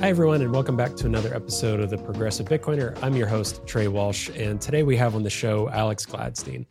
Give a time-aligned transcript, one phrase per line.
[0.00, 2.96] Hi, everyone, and welcome back to another episode of The Progressive Bitcoiner.
[3.02, 6.66] I'm your host, Trey Walsh, and today we have on the show Alex Gladstein.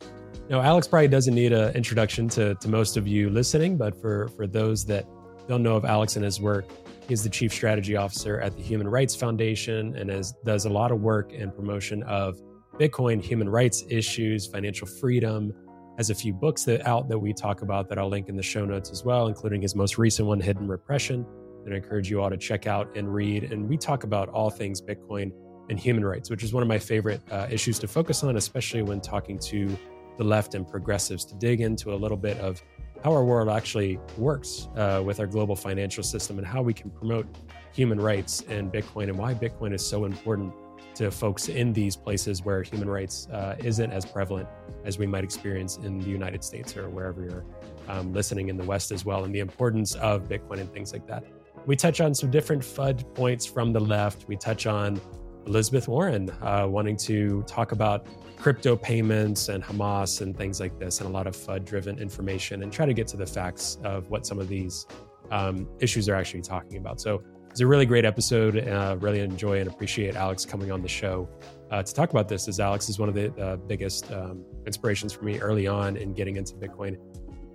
[0.48, 4.28] Now, Alex probably doesn't need an introduction to, to most of you listening, but for,
[4.36, 5.08] for those that
[5.48, 6.66] don't know of Alex and his work,
[7.08, 10.92] he's the Chief Strategy Officer at the Human Rights Foundation and has, does a lot
[10.92, 12.38] of work and promotion of
[12.78, 15.52] Bitcoin, human rights issues, financial freedom,
[15.96, 18.42] has a few books that out that we talk about that I'll link in the
[18.42, 21.26] show notes as well, including his most recent one, Hidden Repression
[21.66, 23.52] that I encourage you all to check out and read.
[23.52, 25.32] And we talk about all things Bitcoin
[25.68, 28.82] and human rights, which is one of my favorite uh, issues to focus on, especially
[28.82, 29.76] when talking to
[30.16, 32.62] the left and progressives, to dig into a little bit of
[33.02, 36.88] how our world actually works uh, with our global financial system and how we can
[36.88, 37.26] promote
[37.72, 40.52] human rights and Bitcoin and why Bitcoin is so important
[40.94, 44.48] to folks in these places where human rights uh, isn't as prevalent
[44.84, 47.44] as we might experience in the United States or wherever you're
[47.88, 51.06] um, listening in the West as well, and the importance of Bitcoin and things like
[51.06, 51.24] that.
[51.66, 54.28] We touch on some different FUD points from the left.
[54.28, 55.00] We touch on
[55.46, 61.00] Elizabeth Warren uh, wanting to talk about crypto payments and Hamas and things like this,
[61.00, 64.08] and a lot of FUD driven information, and try to get to the facts of
[64.10, 64.86] what some of these
[65.32, 67.00] um, issues are actually talking about.
[67.00, 68.56] So it's a really great episode.
[68.68, 71.28] Uh, really enjoy and appreciate Alex coming on the show
[71.72, 75.12] uh, to talk about this, as Alex is one of the uh, biggest um, inspirations
[75.12, 76.96] for me early on in getting into Bitcoin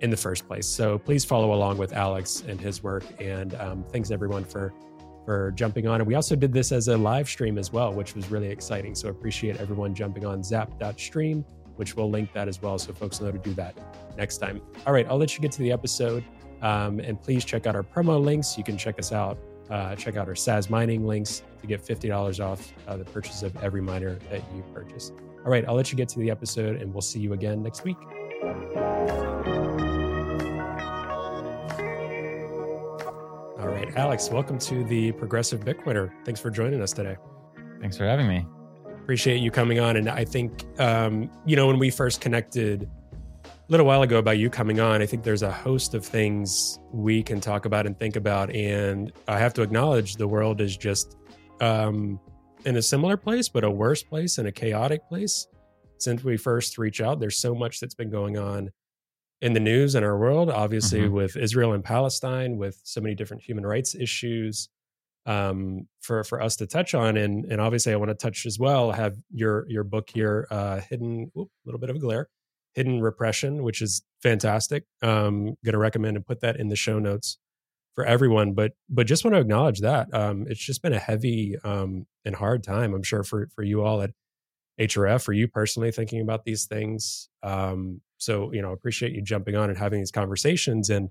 [0.02, 0.66] in the first place.
[0.66, 3.04] So please follow along with Alex and his work.
[3.20, 4.72] And um, thanks everyone for
[5.24, 6.00] for jumping on.
[6.00, 8.94] And we also did this as a live stream as well, which was really exciting.
[8.94, 11.44] So appreciate everyone jumping on zap.stream,
[11.76, 13.78] which we'll link that as well so folks know to do that
[14.16, 14.60] next time.
[14.84, 16.24] All right, I'll let you get to the episode.
[16.60, 18.58] Um, and please check out our promo links.
[18.58, 19.38] You can check us out,
[19.70, 23.80] uh, check out our Sazmining links to get $50 off uh, the purchase of every
[23.80, 25.12] miner that you purchase.
[25.44, 27.84] All right, I'll let you get to the episode and we'll see you again next
[27.84, 27.98] week.
[33.68, 36.10] Right, Alex, welcome to the Progressive Bitcoiner.
[36.24, 37.16] Thanks for joining us today.
[37.80, 38.46] Thanks for having me.
[38.86, 39.96] Appreciate you coming on.
[39.96, 42.88] And I think, um, you know, when we first connected
[43.44, 46.78] a little while ago about you coming on, I think there's a host of things
[46.92, 48.50] we can talk about and think about.
[48.54, 51.16] And I have to acknowledge the world is just
[51.60, 52.20] um,
[52.64, 55.46] in a similar place, but a worse place and a chaotic place
[55.98, 57.20] since we first reached out.
[57.20, 58.70] There's so much that's been going on
[59.42, 61.14] in the news in our world, obviously mm-hmm.
[61.14, 64.68] with Israel and Palestine, with so many different human rights issues
[65.26, 68.58] um, for for us to touch on, and and obviously I want to touch as
[68.58, 68.92] well.
[68.92, 72.28] Have your your book here, uh, hidden a little bit of a glare,
[72.74, 74.84] hidden repression, which is fantastic.
[75.02, 77.38] Um, going to recommend and put that in the show notes
[77.96, 78.54] for everyone.
[78.54, 82.36] But but just want to acknowledge that um, it's just been a heavy um, and
[82.36, 82.94] hard time.
[82.94, 84.12] I'm sure for for you all at
[84.78, 87.28] HRF, Are you personally thinking about these things.
[87.42, 90.90] Um, so, you know, appreciate you jumping on and having these conversations.
[90.90, 91.10] And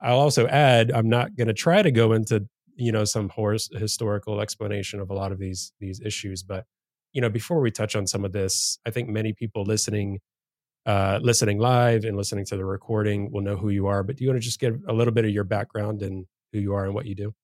[0.00, 3.70] I'll also add, I'm not going to try to go into, you know, some horse
[3.72, 6.64] historical explanation of a lot of these these issues, but
[7.12, 10.20] you know, before we touch on some of this, I think many people listening
[10.86, 14.02] uh, listening live and listening to the recording will know who you are.
[14.02, 16.60] But do you want to just give a little bit of your background and who
[16.60, 17.34] you are and what you do?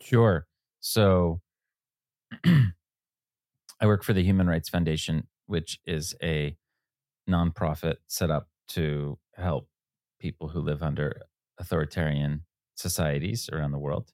[0.00, 0.46] Sure.
[0.80, 1.40] So
[3.82, 6.56] I work for the Human Rights Foundation, which is a
[7.28, 9.68] nonprofit set up to help
[10.20, 11.22] people who live under
[11.58, 12.44] authoritarian
[12.76, 14.12] societies around the world.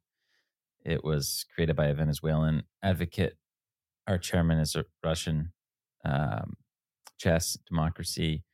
[0.86, 3.36] It was created by a Venezuelan advocate.
[4.06, 5.52] Our chairman is a Russian
[6.02, 6.54] um,
[7.18, 8.44] chess democracy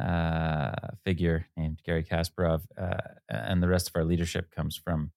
[0.00, 0.72] uh,
[1.04, 2.96] figure named Garry Kasparov, uh,
[3.28, 5.12] and the rest of our leadership comes from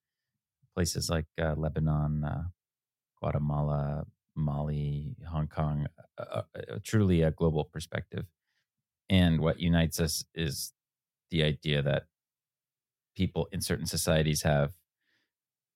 [0.75, 2.43] places like uh, Lebanon, uh,
[3.17, 4.03] Guatemala,
[4.35, 5.87] Mali, Hong Kong.
[6.83, 8.25] truly a global perspective.
[9.09, 10.73] And what unites us is
[11.31, 12.03] the idea that
[13.15, 14.73] people in certain societies have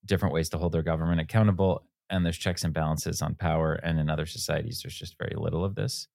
[0.06, 3.74] different ways to hold their government accountable, and there's checks and balances on power.
[3.74, 6.08] And in other societies, there's just very little of this.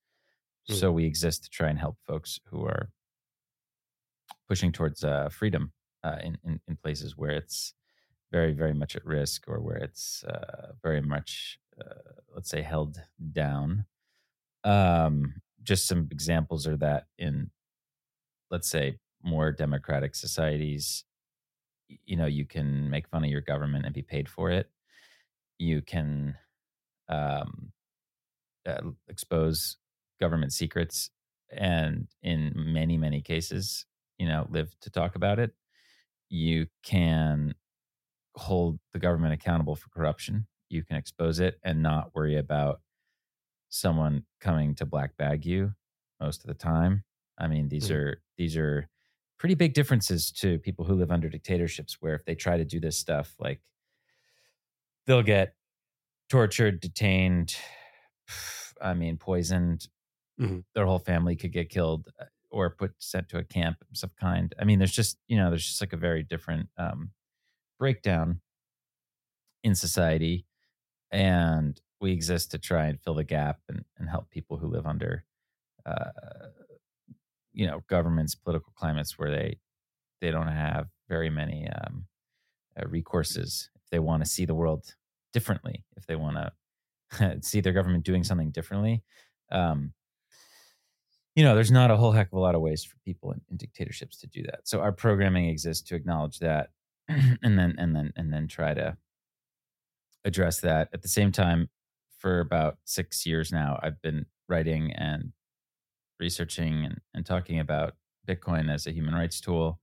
[0.70, 0.74] Mm.
[0.76, 2.90] So we exist to try and help folks who are
[4.48, 5.72] pushing towards uh, freedom
[6.03, 7.74] uh, in, in, in places where it's
[8.32, 13.02] very very much at risk or where it's uh, very much uh, let's say held
[13.32, 13.84] down.
[14.64, 17.50] Um, just some examples are that in
[18.50, 21.04] let's say more democratic societies
[22.04, 24.70] you know you can make fun of your government and be paid for it.
[25.58, 26.36] You can
[27.08, 27.72] um,
[28.66, 29.76] uh, expose
[30.20, 31.10] government secrets
[31.50, 33.86] and in many many cases
[34.18, 35.52] you know live to talk about it.
[36.28, 37.54] You can
[38.36, 42.80] hold the government accountable for corruption you can expose it and not worry about
[43.68, 45.74] someone coming to black bag you
[46.20, 47.04] most of the time.
[47.38, 47.96] I mean, these mm-hmm.
[47.96, 48.88] are these are
[49.38, 52.78] pretty big differences to people who live under dictatorships where if they try to do
[52.78, 53.60] this stuff like
[55.06, 55.54] they'll get
[56.28, 57.56] tortured, detained,
[58.80, 59.88] I mean, poisoned.
[60.40, 60.64] Mhm.
[60.74, 64.10] Their whole family could get killed uh, or put sent to a camp of some
[64.18, 64.54] kind.
[64.58, 67.10] I mean, there's just you know, there's just like a very different um,
[67.78, 68.40] breakdown
[69.62, 70.46] in society,
[71.10, 74.86] and we exist to try and fill the gap and, and help people who live
[74.86, 75.24] under,
[75.86, 76.10] uh,
[77.53, 79.59] you know, governments, political climates where they
[80.21, 82.04] they don't have very many um,
[82.78, 84.95] uh, recourses if they want to see the world
[85.33, 89.03] differently, if they want to see their government doing something differently.
[89.51, 89.92] Um,
[91.34, 93.41] you know, there's not a whole heck of a lot of ways for people in,
[93.51, 94.60] in dictatorships to do that.
[94.65, 96.71] So our programming exists to acknowledge that,
[97.09, 98.97] and then and then and then try to
[100.24, 100.88] address that.
[100.92, 101.68] At the same time,
[102.18, 105.32] for about six years now, I've been writing and
[106.18, 107.94] researching and, and talking about
[108.28, 109.80] Bitcoin as a human rights tool,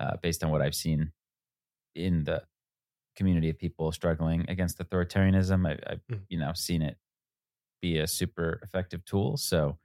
[0.00, 1.12] uh, based on what I've seen
[1.94, 2.42] in the
[3.14, 5.66] community of people struggling against authoritarianism.
[5.68, 6.22] I, I've Mm.
[6.28, 6.96] you know seen it
[7.82, 9.78] be a super effective tool, so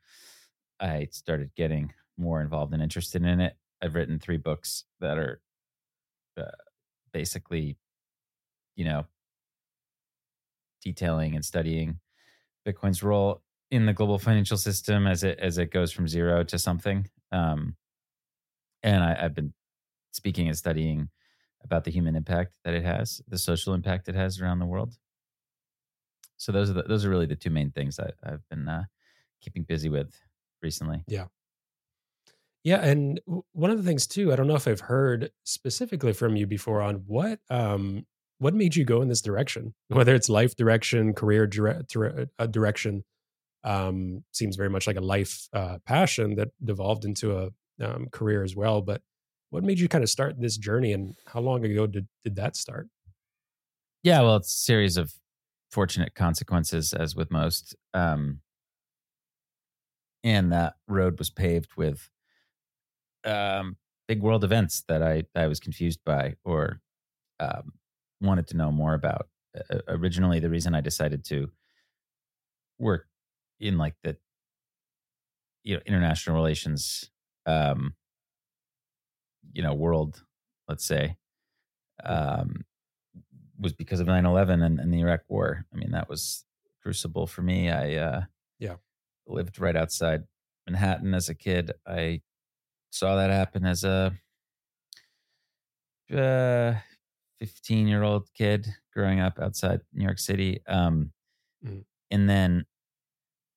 [0.80, 3.58] I started getting more involved and interested in it.
[3.82, 5.42] I've written three books that are
[6.38, 6.52] uh,
[7.12, 7.78] basically,
[8.76, 9.06] you know,
[10.82, 12.00] detailing and studying
[12.66, 16.60] Bitcoin's role in the global financial system as it as it goes from zero to
[16.60, 17.10] something.
[17.32, 17.76] Um,
[18.84, 19.54] and I, I've been
[20.12, 21.10] speaking and studying
[21.64, 24.98] about the human impact that it has, the social impact it has around the world.
[26.38, 28.86] So those are the, those are really the two main things I, I've been uh,
[29.42, 30.20] keeping busy with
[30.62, 31.04] recently.
[31.08, 31.28] Yeah,
[32.64, 33.20] Yeah, and
[33.54, 36.82] one of the things too, I don't know if I've heard specifically from you before
[36.82, 38.06] on what um
[38.42, 43.04] what made you go in this direction, whether it's life direction, career dire- uh, direction.
[43.64, 47.50] Um, seems very much like a life uh, passion that devolved into a
[47.86, 48.82] um, career as well.
[48.82, 49.04] But
[49.52, 52.56] what made you kind of start this journey, and how long ago did did that
[52.56, 52.88] start?
[54.02, 55.14] Yeah, well, it's a series of
[55.70, 57.76] fortunate consequences, as with most.
[57.94, 58.40] Um,
[60.24, 62.10] and that road was paved with
[63.24, 63.78] um,
[64.08, 66.82] big world events that I, I was confused by or
[67.40, 67.74] um,
[68.22, 69.30] wanted to know more about.
[69.70, 71.52] Uh, originally, the reason I decided to
[72.80, 73.08] work
[73.60, 74.18] in like the
[75.64, 77.12] you know international relations
[77.46, 77.96] um,
[79.54, 80.24] you know world,
[80.68, 81.18] let's say,
[82.04, 82.66] um,
[83.60, 85.66] was because of 9-11 and, and the Iraq War.
[85.74, 86.46] I mean, that was
[86.82, 87.70] crucible for me.
[87.70, 88.22] I uh,
[88.60, 88.78] Yeah.
[89.28, 90.24] lived right outside
[90.68, 91.72] Manhattan as a kid.
[91.86, 92.22] I
[92.92, 94.14] saw that happen as a
[96.12, 96.76] uh,
[97.42, 100.62] 15 year old kid growing up outside New York City.
[100.68, 101.14] Um,
[101.64, 101.86] Mhm.
[102.12, 102.66] And then,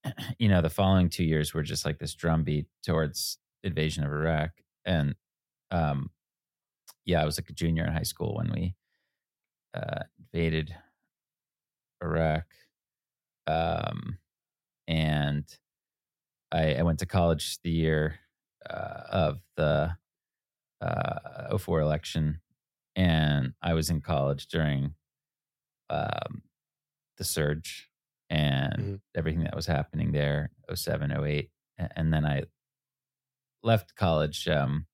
[0.38, 4.50] you know, the following two years were just like this drumbeat towards invasion of Iraq.
[4.84, 5.14] And
[5.70, 6.10] um,
[7.04, 8.76] yeah, I was like a junior in high school when we
[9.74, 10.74] uh, invaded
[12.02, 12.46] Iraq.
[13.46, 14.18] Um,
[14.88, 15.46] and
[16.52, 18.20] I, I went to college the year
[18.68, 19.96] uh, of the
[20.80, 22.40] uh, 04 election,
[22.96, 24.94] and I was in college during
[25.90, 26.42] um,
[27.18, 27.90] the surge
[28.30, 29.00] and Mhm.
[29.14, 31.50] everything that was happening there, 07, 08.
[31.78, 32.44] And then I
[33.62, 34.86] left college um,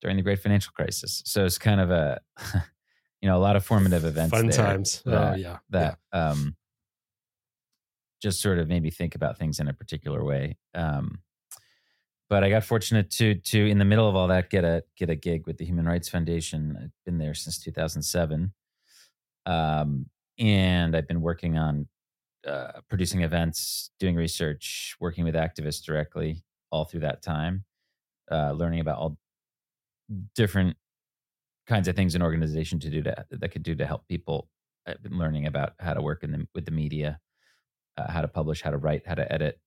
[0.00, 1.22] during the great financial crisis.
[1.26, 2.20] So it's kind of a,
[3.20, 4.30] you know, a lot of formative events.
[4.36, 5.02] Fun times.
[5.06, 6.56] oh that- yeah, that um,
[8.22, 10.56] just sort of made me think about things in a particular way.
[10.74, 11.20] Um,
[12.30, 15.10] but I got fortunate to to in the middle of all that get a get
[15.10, 16.76] a gig with the Human Rights Foundation.
[16.82, 18.52] I've been there since 2007,
[19.46, 20.06] um,
[20.38, 21.88] and I've been working on
[22.46, 27.64] uh, producing events, doing research, working with activists directly all through that time,
[28.30, 29.18] uh, learning about all
[30.34, 30.76] different
[31.66, 34.48] kinds of things an organization to do to, that could do to help people.
[34.86, 37.18] I've been learning about how to work in the, with the media,
[37.96, 39.58] uh, how to publish, how to write, how to edit,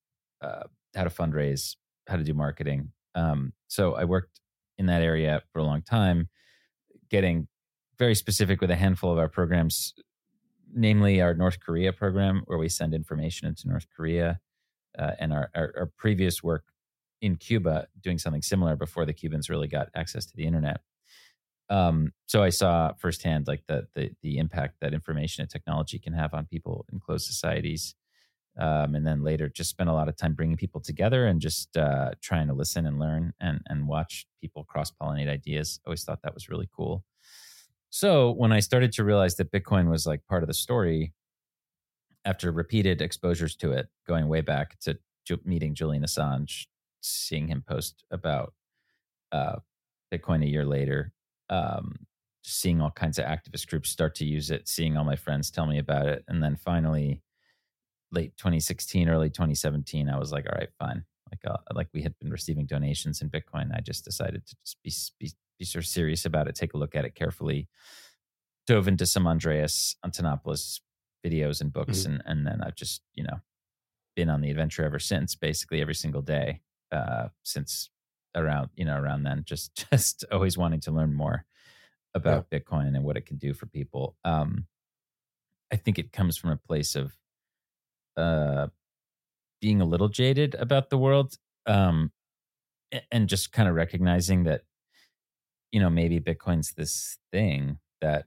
[0.42, 0.64] uh,
[0.96, 1.76] how to fundraise,
[2.08, 2.92] how to do marketing.
[3.16, 4.40] Um, so I worked
[4.78, 6.30] in that area for a long time,
[7.10, 7.48] getting
[7.98, 9.94] very specific with a handful of our programs,
[10.74, 14.40] namely our North Korea program, where we send information into North Korea,
[14.98, 16.66] uh, and our, our, our previous work
[17.22, 20.82] in Cuba, doing something similar before the Cubans really got access to the internet.
[21.70, 26.14] Um, so I saw firsthand like the, the the impact that information and technology can
[26.14, 27.96] have on people in closed societies.
[28.60, 31.78] Um, and then later, just spent a lot of time bringing people together and just
[31.78, 35.80] uh, trying to listen and learn and and watch people cross pollinate ideas.
[35.86, 37.04] Always thought that was really cool.
[37.90, 41.14] So when I started to realize that Bitcoin was like part of the story,
[42.26, 44.98] after repeated exposures to it, going way back to
[45.46, 46.68] meeting Julian Assange,
[47.02, 48.54] seeing him post about
[49.32, 49.58] uh,
[50.14, 51.12] Bitcoin a year later,
[51.50, 51.96] um,
[52.44, 55.66] seeing all kinds of activist groups start to use it, seeing all my friends tell
[55.66, 57.22] me about it, and then finally,
[58.12, 61.04] late 2016, early 2017, I was like, all right, fine.
[61.32, 63.76] Like, uh, like we had been receiving donations in Bitcoin.
[63.76, 66.78] I just decided to just be, be be sort of serious about it, take a
[66.78, 67.68] look at it carefully.
[68.66, 70.82] Dove into some Andreas Antonopoulos
[71.26, 72.14] videos and books, mm-hmm.
[72.14, 73.40] and and then I've just you know
[74.16, 75.36] been on the adventure ever since.
[75.36, 76.62] Basically, every single day
[76.92, 77.90] uh, since
[78.36, 81.46] around you know around then, just just always wanting to learn more
[82.14, 82.60] about yeah.
[82.60, 84.16] Bitcoin and what it can do for people.
[84.26, 84.66] Um,
[85.72, 87.16] I think it comes from a place of
[88.18, 88.68] uh,
[89.62, 92.12] being a little jaded about the world um,
[93.12, 94.62] and just kind of recognizing that,
[95.72, 98.26] you know, maybe Bitcoin's this thing that,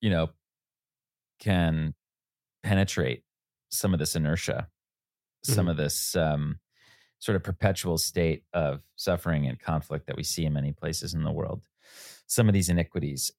[0.00, 0.30] you know,
[1.40, 1.94] can
[2.62, 3.22] penetrate
[3.70, 4.68] some of this inertia,
[5.46, 5.52] mm-hmm.
[5.52, 6.58] some of this um,
[7.18, 11.22] sort of perpetual state of suffering and conflict that we see in many places in
[11.22, 11.66] the world
[12.26, 13.30] some of these iniquities.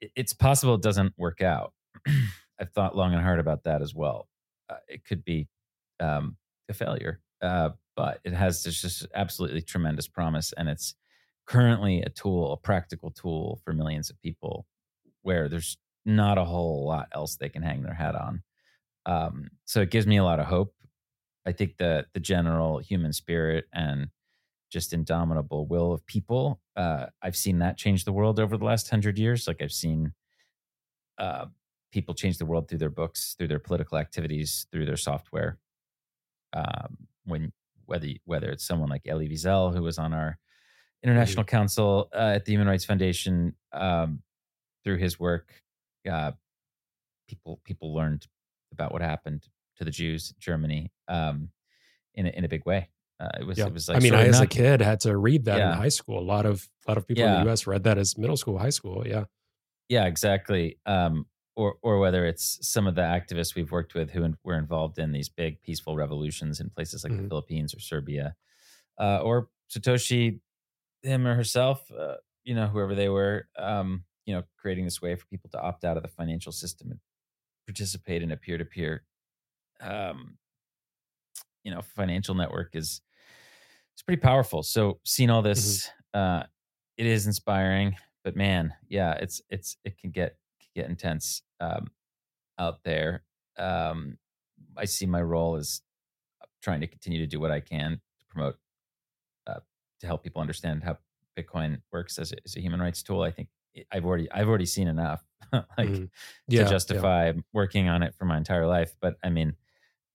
[0.00, 1.72] It's possible it doesn't work out.
[2.60, 4.28] I've thought long and hard about that as well.
[4.68, 5.48] Uh, it could be
[6.00, 6.36] um,
[6.68, 10.94] a failure, uh, but it has this just absolutely tremendous promise, and it's
[11.46, 14.66] currently a tool, a practical tool for millions of people,
[15.22, 18.42] where there's not a whole lot else they can hang their hat on.
[19.06, 20.74] Um, so it gives me a lot of hope.
[21.46, 24.08] I think that the general human spirit and
[24.70, 26.60] just indomitable will of people.
[26.76, 29.46] Uh, I've seen that change the world over the last hundred years.
[29.46, 30.12] Like I've seen
[31.18, 31.46] uh,
[31.92, 35.58] people change the world through their books, through their political activities, through their software.
[36.52, 37.52] Um, when
[37.86, 40.38] whether whether it's someone like Elie Wiesel, who was on our
[41.02, 41.56] international mm-hmm.
[41.56, 44.22] council uh, at the Human Rights Foundation, um,
[44.84, 45.62] through his work,
[46.10, 46.32] uh,
[47.28, 48.26] people people learned
[48.72, 51.50] about what happened to the Jews in Germany um,
[52.14, 52.88] in a, in a big way.
[53.20, 53.58] Uh, it was.
[53.58, 53.66] Yeah.
[53.66, 53.88] It was.
[53.88, 55.72] Like I mean, I as a kid had to read that yeah.
[55.72, 56.18] in high school.
[56.18, 57.34] A lot of a lot of people yeah.
[57.34, 57.66] in the U.S.
[57.66, 59.04] read that as middle school, high school.
[59.06, 59.24] Yeah.
[59.88, 60.78] Yeah, exactly.
[60.84, 61.26] Um,
[61.58, 65.10] or or whether it's some of the activists we've worked with who were involved in
[65.10, 67.24] these big peaceful revolutions in places like mm-hmm.
[67.24, 68.36] the Philippines or Serbia,
[69.00, 70.38] uh, or Satoshi,
[71.02, 75.16] him or herself, uh, you know, whoever they were, um, you know, creating this way
[75.16, 77.00] for people to opt out of the financial system and
[77.66, 79.02] participate in a peer to peer,
[81.64, 83.00] you know, financial network is
[83.94, 84.62] it's pretty powerful.
[84.62, 86.20] So seeing all this, mm-hmm.
[86.20, 86.42] uh,
[86.96, 87.96] it is inspiring.
[88.22, 90.36] But man, yeah, it's it's it can get
[90.76, 91.90] get intense um,
[92.58, 93.24] out there.
[93.58, 94.18] Um,
[94.76, 95.82] I see my role as
[96.62, 98.56] trying to continue to do what I can to promote
[99.46, 99.60] uh,
[100.00, 100.98] to help people understand how
[101.38, 103.22] Bitcoin works as a, as a human rights tool.
[103.22, 103.48] I think
[103.92, 106.04] I've already I've already seen enough like mm-hmm.
[106.48, 107.40] yeah, to justify yeah.
[107.52, 108.94] working on it for my entire life.
[109.00, 109.54] But I mean,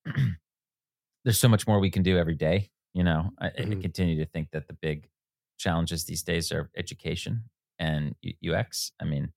[1.23, 3.71] there's so much more we can do every day you know, I, mm-hmm.
[3.71, 5.09] I continue to think that the big
[5.57, 7.45] challenges these days are education
[7.79, 8.15] and
[8.47, 8.91] UX.
[9.01, 9.33] I mean,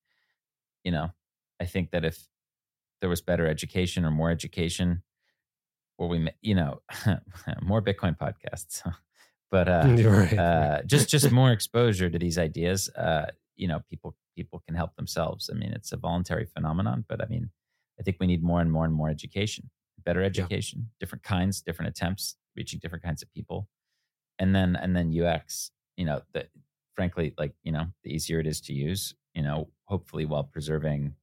[0.84, 1.10] you know,
[1.60, 2.26] I think that if
[3.00, 5.02] there was better education or more education,
[5.98, 6.82] or we, you know,
[7.62, 8.82] more Bitcoin podcasts,
[9.50, 10.38] but uh, right.
[10.38, 12.88] uh, just just more exposure to these ideas.
[12.90, 15.50] Uh, you know, people people can help themselves.
[15.52, 17.50] I mean, it's a voluntary phenomenon, but I mean,
[17.98, 19.70] I think we need more and more and more education,
[20.04, 20.94] better education, yeah.
[21.00, 23.68] different kinds, different attempts, reaching different kinds of people
[24.38, 26.48] and then and then ux you know that
[26.94, 31.14] frankly like you know the easier it is to use you know hopefully while preserving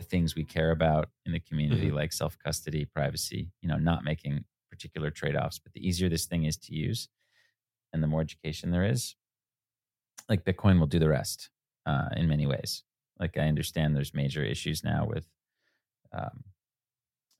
[0.00, 1.96] the things we care about in the community mm-hmm.
[1.96, 6.44] like self custody privacy you know not making particular trade-offs but the easier this thing
[6.44, 7.08] is to use
[7.92, 9.14] and the more education there is
[10.28, 11.50] like bitcoin will do the rest
[11.86, 12.82] uh, in many ways
[13.18, 15.26] like i understand there's major issues now with
[16.12, 16.44] um,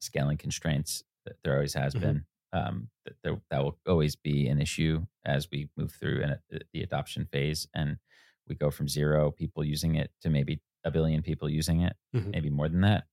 [0.01, 1.03] scaling constraints
[1.45, 2.05] there always has mm-hmm.
[2.05, 2.25] been.
[2.53, 6.41] Um, that there, that will always be an issue as we move through in a,
[6.73, 7.97] the adoption phase, and
[8.49, 12.31] we go from zero people using it to maybe a billion people using it, mm-hmm.
[12.31, 13.05] maybe more than that.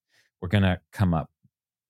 [0.41, 1.29] We're gonna come up,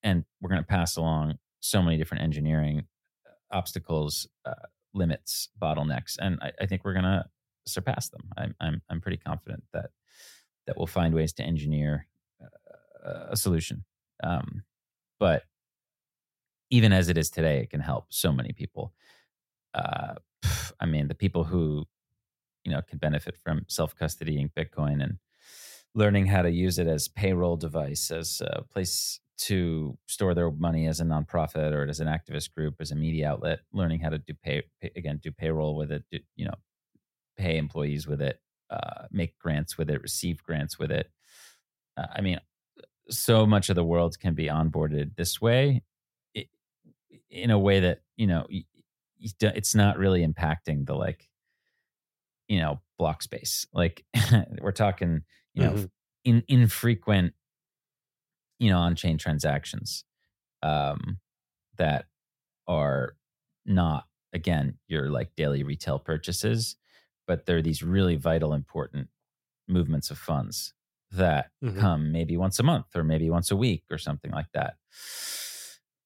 [0.04, 2.88] and we're gonna pass along so many different engineering
[3.26, 7.30] uh, obstacles, uh, limits, bottlenecks, and I, I, think we're gonna
[7.66, 8.30] surpass them.
[8.38, 9.92] I'm I'm I'm pretty confident that
[10.66, 12.08] that we'll find ways to engineer
[12.42, 13.86] uh, a solution.
[14.24, 14.64] Um,
[15.20, 15.44] but
[16.70, 18.94] even as it is today, it can help so many people.
[19.74, 20.16] Uh,
[20.80, 21.86] I mean, the people who
[22.64, 25.18] you know can benefit from self custodying Bitcoin and
[25.98, 30.86] learning how to use it as payroll device, as a place to store their money
[30.86, 34.20] as a nonprofit or as an activist group, as a media outlet, learning how to
[34.20, 36.54] do pay, pay again, do payroll with it, do, you know,
[37.36, 38.40] pay employees with it,
[38.70, 41.10] uh, make grants with it, receive grants with it.
[41.98, 42.40] Uh, I mean,
[43.10, 45.82] so much of the world can be onboarded this way
[47.32, 48.46] in a way that you know
[49.20, 51.28] it's not really impacting the like
[52.48, 53.66] you know, block space.
[53.74, 54.04] Like
[54.62, 55.24] we're talking,
[55.58, 55.88] you know, Mhm.
[56.26, 57.36] in infrequent,
[58.60, 60.04] you know, on-chain transactions
[60.64, 61.20] um,
[61.78, 62.08] that
[62.68, 63.18] are
[63.66, 66.78] not again your like daily retail purchases,
[67.28, 69.10] but they're these really vital, important
[69.68, 70.74] movements of funds
[71.12, 71.88] that Mhm.
[71.88, 74.76] come maybe once a month or maybe once a week or something like that.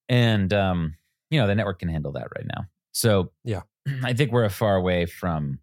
[0.09, 0.95] And um,
[1.29, 2.65] you know, the network can handle that right now.
[2.91, 3.63] So Yeah.
[4.03, 5.59] I think we're a far away from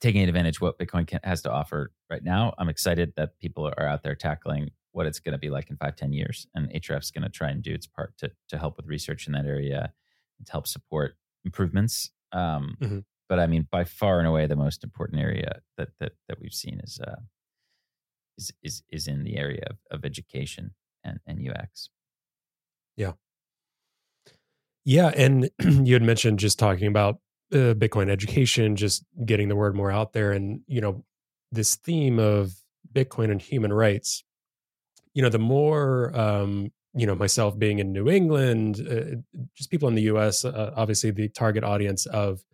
[0.00, 2.54] taking advantage of what Bitcoin can, has to offer right now.
[2.58, 5.76] I'm excited that people are out there tackling what it's going to be like in
[5.76, 6.46] five, 10 years.
[6.54, 9.32] And HRF's going to try and do its part to, to help with research in
[9.32, 9.92] that area
[10.38, 12.10] and to help support improvements.
[12.32, 13.04] Um, Mhm.
[13.28, 16.52] But I mean, by far and away, the most important area that that, that we've
[16.52, 17.20] seen is, uh,
[18.36, 21.88] is is is in the area of, of education and, and UX.
[22.96, 23.12] Yeah.
[24.84, 25.50] Yeah, and
[25.86, 27.18] you had mentioned just talking about
[27.52, 31.04] uh, Bitcoin education, just getting the word more out there, and you know
[31.52, 32.54] this theme of
[32.92, 34.24] Bitcoin and human rights.
[35.14, 39.16] You know, the more um, you know, myself being in New England, uh,
[39.56, 40.44] just people in the U.S.
[40.44, 42.44] Uh, obviously, the target audience of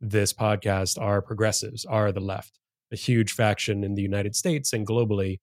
[0.00, 2.58] this podcast are progressives, are the left,
[2.92, 5.40] a huge faction in the United States and globally,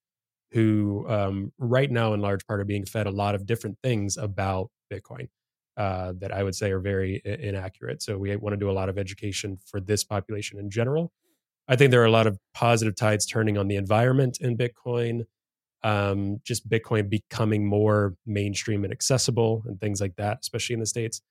[0.52, 4.16] who um, right now, in large part, are being fed a lot of different things
[4.16, 5.28] about Bitcoin
[5.78, 8.02] uh, that I would say are very i- inaccurate.
[8.02, 11.12] So we want to do a lot of education for this population in general.
[11.68, 15.26] I think there are a lot of positive tides turning on the environment in Bitcoin.
[15.84, 20.86] Um, just Bitcoin becoming more mainstream and accessible and things like that, especially in the
[20.86, 21.22] States.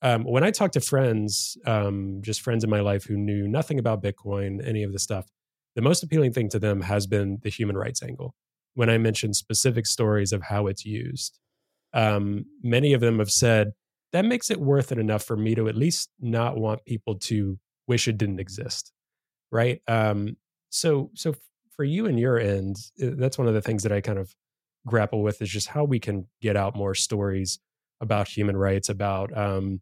[0.00, 3.80] Um, when I talk to friends, um, just friends in my life who knew nothing
[3.80, 5.26] about Bitcoin, any of the stuff,
[5.74, 8.36] the most appealing thing to them has been the human rights angle.
[8.74, 11.40] When I mentioned specific stories of how it's used,
[11.92, 13.72] um, many of them have said
[14.12, 17.58] that makes it worth it enough for me to at least not want people to
[17.86, 18.92] wish it didn't exist,
[19.52, 19.80] right?
[19.88, 20.36] Um,
[20.70, 21.34] so, so
[21.76, 24.34] for you and your end, uh, that's one of the things that I kind of
[24.86, 27.58] grapple with is just how we can get out more stories
[28.00, 29.80] about human rights, about um,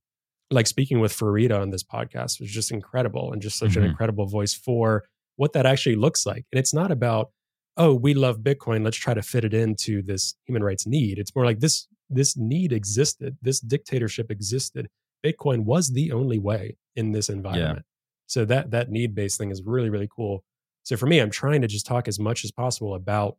[0.50, 3.90] like speaking with Farida on this podcast was just incredible and just such an Mhm.
[3.90, 5.04] incredible voice for
[5.36, 6.44] what that actually looks like.
[6.52, 7.30] And it's not about,
[7.76, 11.18] oh, we love Bitcoin, let's try to fit it into this human rights need.
[11.18, 14.88] It's more like this this need existed, this dictatorship existed.
[15.24, 17.84] Bitcoin was the only way in this environment.
[18.26, 20.44] So that that need based thing is really really cool.
[20.82, 23.36] So for me, I'm trying to just talk as much as possible about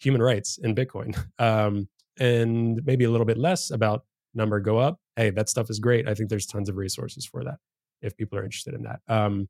[0.00, 4.04] human rights in Bitcoin, um, and maybe a little bit less about
[4.34, 4.98] number go up.
[5.16, 6.08] Hey, that stuff is great.
[6.08, 7.58] I think there's tons of resources for that
[8.02, 9.00] if people are interested in that.
[9.08, 9.48] Um,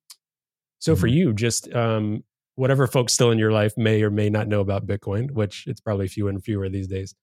[0.78, 1.12] so for Mhm.
[1.12, 4.86] you, just um, whatever folks still in your life may or may not know about
[4.86, 7.14] Bitcoin, which it's probably fewer and fewer these days.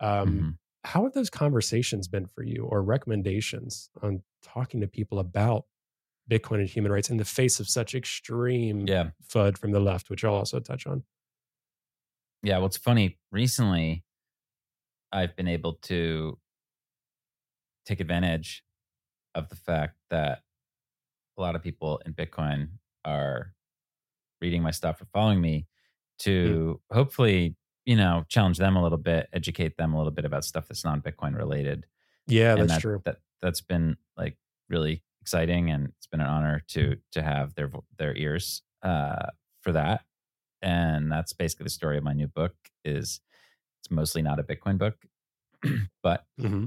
[0.00, 0.58] Um, Mhm.
[0.84, 5.64] How have those conversations been for you, or recommendations on talking to people about
[6.30, 9.10] Bitcoin and human rights in the face of such extreme Yeah.
[9.28, 11.04] FUD from the left, which I'll also touch on?
[12.42, 12.58] Yeah.
[12.58, 13.18] Well, it's funny.
[13.30, 14.04] Recently,
[15.12, 16.38] I've been able to
[17.84, 18.64] take advantage
[19.34, 20.42] of the fact that
[21.36, 22.68] a lot of people in Bitcoin
[23.04, 23.54] are
[24.40, 25.66] reading my stuff or following me
[26.20, 26.24] hmm.
[26.24, 30.44] to hopefully, you know, challenge them a little bit, educate them a little bit about
[30.44, 31.86] stuff that's non Bitcoin related.
[32.26, 33.02] Yeah, and that's that, true.
[33.04, 34.36] That that's been like
[34.68, 39.26] really exciting, and it's been an honor to to have their their ears uh,
[39.60, 40.04] for that.
[40.60, 42.54] And that's basically the story of my new book.
[42.84, 43.20] Is
[43.80, 44.96] it's mostly not a Bitcoin book,
[46.02, 46.66] but hmm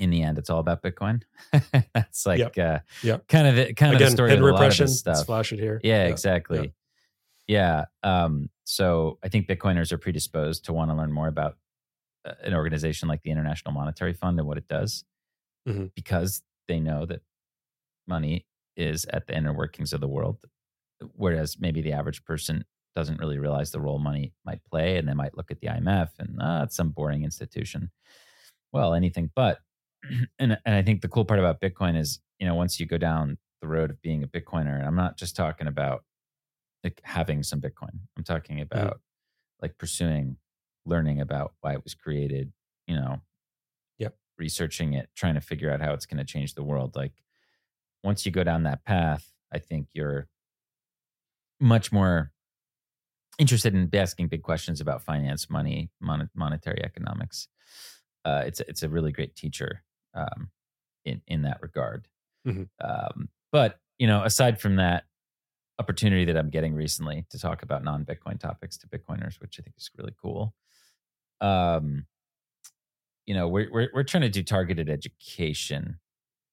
[0.00, 1.22] in the end, it's all about Bitcoin.
[1.92, 2.56] that's like Yep.
[2.58, 3.26] uh, Yep.
[3.26, 4.86] kind of the, kind of Again, the story of a lot of repression.
[4.86, 5.26] this stuff.
[5.26, 5.80] flash it here.
[5.82, 6.10] Yeah, Yeah.
[6.12, 6.58] exactly.
[6.60, 6.66] Yeah.
[8.02, 11.56] Um, so I think Bitcoiners are predisposed to want to learn more about
[12.24, 15.04] uh, an organization like the International Monetary Fund and what it does
[15.66, 15.92] Mhm.
[15.94, 17.20] because they know that
[18.06, 20.44] money is at the inner workings of the world.
[21.14, 22.64] Whereas maybe the average person
[22.96, 26.10] doesn't really realize the role money might play and they might look at the IMF
[26.18, 27.90] and ah, it's some boring institution.
[28.72, 29.60] Well, anything but.
[30.38, 32.98] And, and I think the cool part about Bitcoin is, you know, once you go
[32.98, 36.04] down the road of being a Bitcoiner, and I'm not just talking about
[36.84, 37.98] like having some Bitcoin.
[38.16, 39.00] I'm talking about
[39.60, 40.36] like pursuing,
[40.86, 42.52] learning about why it was created,
[42.86, 43.20] you know,
[43.98, 44.16] Yep.
[44.38, 46.94] researching it, trying to figure out how it's going to change the world.
[46.94, 47.12] Like
[48.04, 50.28] once you go down that path, I think you're
[51.60, 52.30] much more
[53.38, 57.48] interested in asking big questions about finance, money, mon- monetary economics.
[58.24, 59.82] Uh, it's a- it's a really great teacher
[60.14, 60.50] um,
[61.04, 62.08] in in that regard.
[62.46, 62.68] Mhm.
[62.80, 65.04] Um, but you know, aside from that
[65.78, 69.62] opportunity that I'm getting recently to talk about non Bitcoin topics to Bitcoiners, which I
[69.62, 70.54] think is really cool.
[71.40, 72.06] Um,
[73.26, 75.98] you know, we're we're we're trying to do targeted education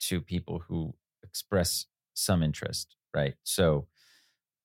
[0.02, 3.36] to people who express some interest, right?
[3.44, 3.88] So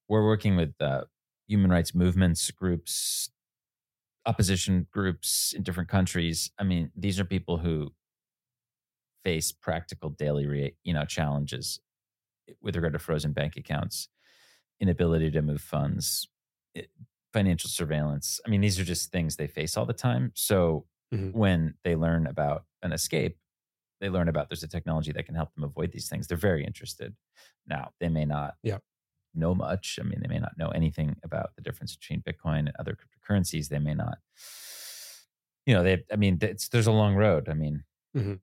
[0.08, 1.02] we're working with uh,
[1.46, 3.30] human rights movements groups,
[4.26, 6.50] opposition groups in different countries.
[6.58, 7.92] I mean, these are people who
[9.24, 11.80] face practical daily, re- you know, challenges
[12.60, 14.08] with regard to frozen bank accounts,
[14.80, 16.28] inability to move funds,
[17.32, 18.40] financial surveillance.
[18.46, 20.32] I mean, these are just things they face all the time.
[20.34, 21.36] So mm-hmm.
[21.36, 23.36] when they learn about an escape,
[24.00, 26.26] they learn about there's a technology that can help them avoid these things.
[26.26, 27.14] They're very interested.
[27.66, 28.78] Now, they may not yeah.
[29.34, 29.98] know much.
[30.00, 33.68] I mean, they may not know anything about the difference between Bitcoin and other cryptocurrencies.
[33.68, 34.18] They may not,
[35.66, 37.48] you know, they, I mean, there's a long road.
[37.48, 37.84] I mean,
[38.16, 38.34] mm-hmm.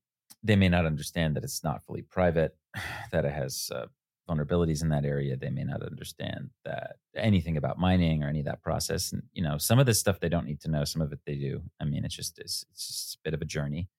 [0.43, 2.55] they may not understand that it's not fully private,
[3.11, 3.87] that it has uh,
[4.27, 5.37] vulnerabilities in that area.
[5.37, 9.11] They may not understand that anything about mining or any of that process.
[9.11, 10.83] And, you know, some of this stuff they don't need to know.
[10.83, 11.61] Some of it they do.
[11.79, 13.89] I mean, it's just, it's, it's just a bit of a journey.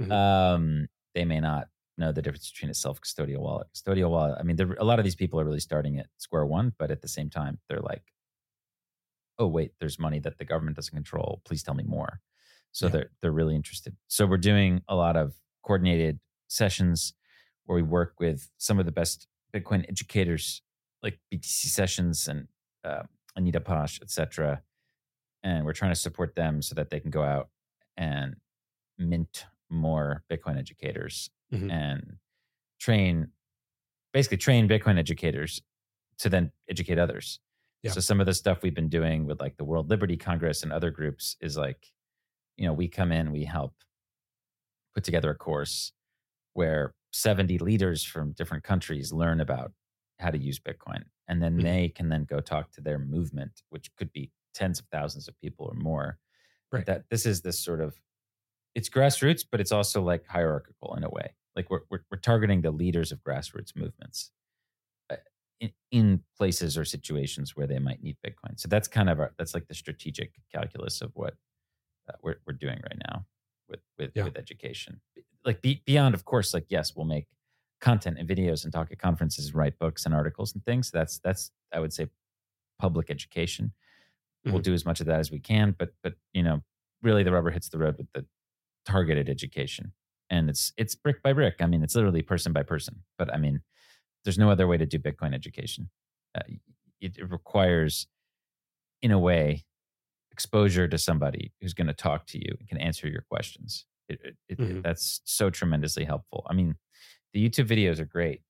[0.00, 0.12] Mm-hmm.
[0.12, 4.56] Um, they may not know the difference between a self-custodial wallet custodial wallet i mean
[4.78, 7.28] a lot of these people are really starting at square one but at the same
[7.28, 8.12] time they're like
[9.38, 12.20] oh wait there's money that the government doesn't control please tell me more
[12.72, 12.92] so yeah.
[12.92, 17.14] they're they're really interested so we're doing a lot of coordinated sessions
[17.64, 20.62] where we work with some of the best bitcoin educators
[21.02, 22.48] like btc sessions and
[22.84, 23.02] uh,
[23.36, 24.62] anita Posch, etc
[25.42, 27.48] and we're trying to support them so that they can go out
[27.96, 28.36] and
[28.98, 31.70] mint more Bitcoin educators mm-hmm.
[31.70, 32.16] and
[32.80, 33.28] train,
[34.12, 35.62] basically train Bitcoin educators
[36.18, 37.40] to then educate others.
[37.82, 37.92] Yeah.
[37.92, 40.72] So some of the stuff we've been doing with like the World Liberty Congress and
[40.72, 41.86] other groups is like,
[42.56, 43.74] you know, we come in, we help
[44.94, 45.92] put together a course
[46.54, 49.72] where 70 leaders from different countries learn about
[50.18, 51.04] how to use Bitcoin.
[51.28, 51.66] And then mm-hmm.
[51.66, 55.38] they can then go talk to their movement, which could be tens of thousands of
[55.40, 56.18] people or more.
[56.70, 56.86] Right.
[56.86, 57.98] That this is this sort of
[58.74, 61.34] it's grassroots, but it's also like hierarchical in a way.
[61.56, 64.30] Like we're we're, we're targeting the leaders of grassroots movements
[65.10, 65.16] uh,
[65.60, 68.60] in, in, places or situations where they might need Bitcoin.
[68.60, 71.34] So that's kind of our, that's like the strategic calculus of what
[72.08, 73.24] uh, we're we're doing right now
[73.68, 74.24] with with yeah.
[74.24, 75.00] with education.
[75.44, 77.26] Like be, beyond, of course, like yes, we'll make
[77.80, 80.90] content and videos and talk at conferences, write books and articles and things.
[80.90, 82.08] That's that's I would say
[82.78, 83.72] public education.
[84.46, 84.52] Mm-hmm.
[84.52, 86.62] We'll do as much of that as we can, but but you know,
[87.02, 88.24] really the rubber hits the road with the
[88.84, 89.92] targeted education
[90.30, 93.36] and it's it's brick by brick i mean it's literally person by person but i
[93.36, 93.60] mean
[94.24, 95.90] there's no other way to do bitcoin education
[96.34, 96.40] uh,
[97.00, 98.06] it, it, requires
[99.02, 99.64] in a way
[100.32, 104.36] exposure to somebody who's going to talk to you and can answer your questions it,
[104.48, 104.80] it, mm-hmm.
[104.82, 106.74] that's so tremendously helpful i mean
[107.32, 108.42] the youtube videos are great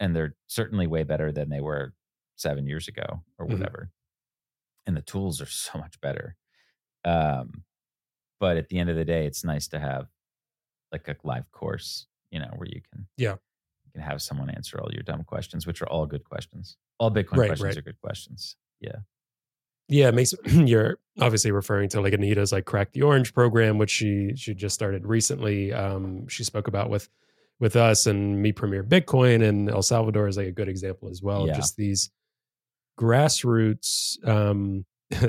[0.00, 1.92] and they're certainly way better than they were
[2.36, 3.54] seven years ago or mm-hmm.
[3.54, 4.88] whatever mm-hmm.
[4.88, 6.36] and the tools are so much better
[7.04, 7.64] um,
[8.40, 10.06] but at the end of the day, it's nice to have
[10.92, 13.32] like a live course, you know, where you can yeah
[13.84, 16.76] you can have someone answer all your dumb questions, which are all good questions.
[16.98, 17.76] All Bitcoin right, questions right.
[17.78, 18.56] are good questions.
[18.80, 18.96] Yeah.
[19.88, 23.90] Yeah, it makes you're obviously referring to like Anita's like crack the orange program, which
[23.90, 25.72] she she just started recently.
[25.72, 27.08] Um, she spoke about with
[27.60, 31.22] with us and Mi Primer Bitcoin and El Salvador is like a good example as
[31.22, 31.46] well.
[31.46, 31.54] Yeah.
[31.54, 32.10] Just these
[32.98, 34.84] grassroots um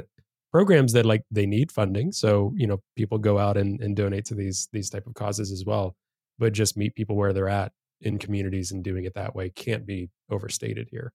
[0.51, 4.25] programs that like they need funding so you know people go out and, and donate
[4.25, 5.95] to these these type of causes as well
[6.37, 9.85] but just meet people where they're at in communities and doing it that way can't
[9.85, 11.11] be overstated here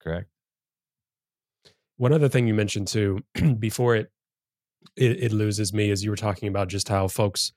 [0.00, 0.28] correct
[1.98, 3.20] one other thing you mentioned too
[3.58, 4.10] before it,
[4.96, 7.52] it, it loses me is you were talking about just how folks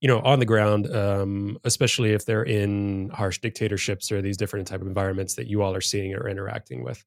[0.00, 4.66] you know on the ground um, especially if they're in harsh dictatorships or these different
[4.66, 7.04] type of environments that you all are seeing or interacting with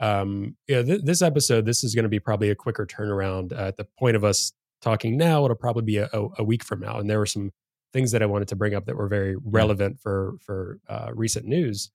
[0.00, 3.52] um, yeah, th- this episode, this is going to be probably a quicker turnaround.
[3.52, 4.52] Uh, at the point of us
[4.82, 6.98] talking now, it'll probably be a, a, a, week from now.
[6.98, 7.50] And there were some
[7.92, 11.46] things that I wanted to bring up that were very relevant for for uh, recent
[11.46, 11.90] news.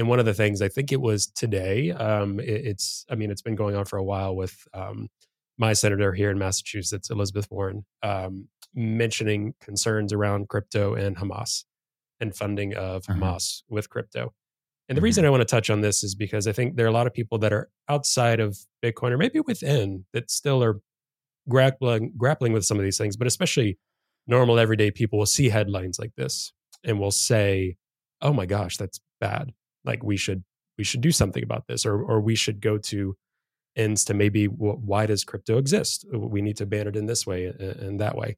[0.00, 1.90] And one of the things I think it was today.
[1.90, 5.08] Um, it, it's, I mean, it's been going on for a while with um,
[5.58, 11.64] my senator here in Massachusetts, Elizabeth Warren, um, mentioning concerns around crypto and Hamas
[12.18, 13.20] and funding of uh-huh.
[13.20, 14.32] Hamas with crypto.
[14.88, 15.26] And the reason mm-hmm.
[15.26, 17.12] I want to touch on this is because I think there are a lot of
[17.12, 20.80] people that are outside of Bitcoin or maybe within that still are
[21.46, 23.78] grappling grappling with some of these things, but especially
[24.26, 27.76] normal everyday people will see headlines like this and will say,
[28.22, 29.52] "Oh my gosh, that's bad.
[29.84, 30.44] Like we should
[30.78, 33.16] we should do something about this or or we should go to
[33.76, 36.04] ends to maybe why does crypto exist?
[36.12, 38.36] We need to ban it in this way and that way."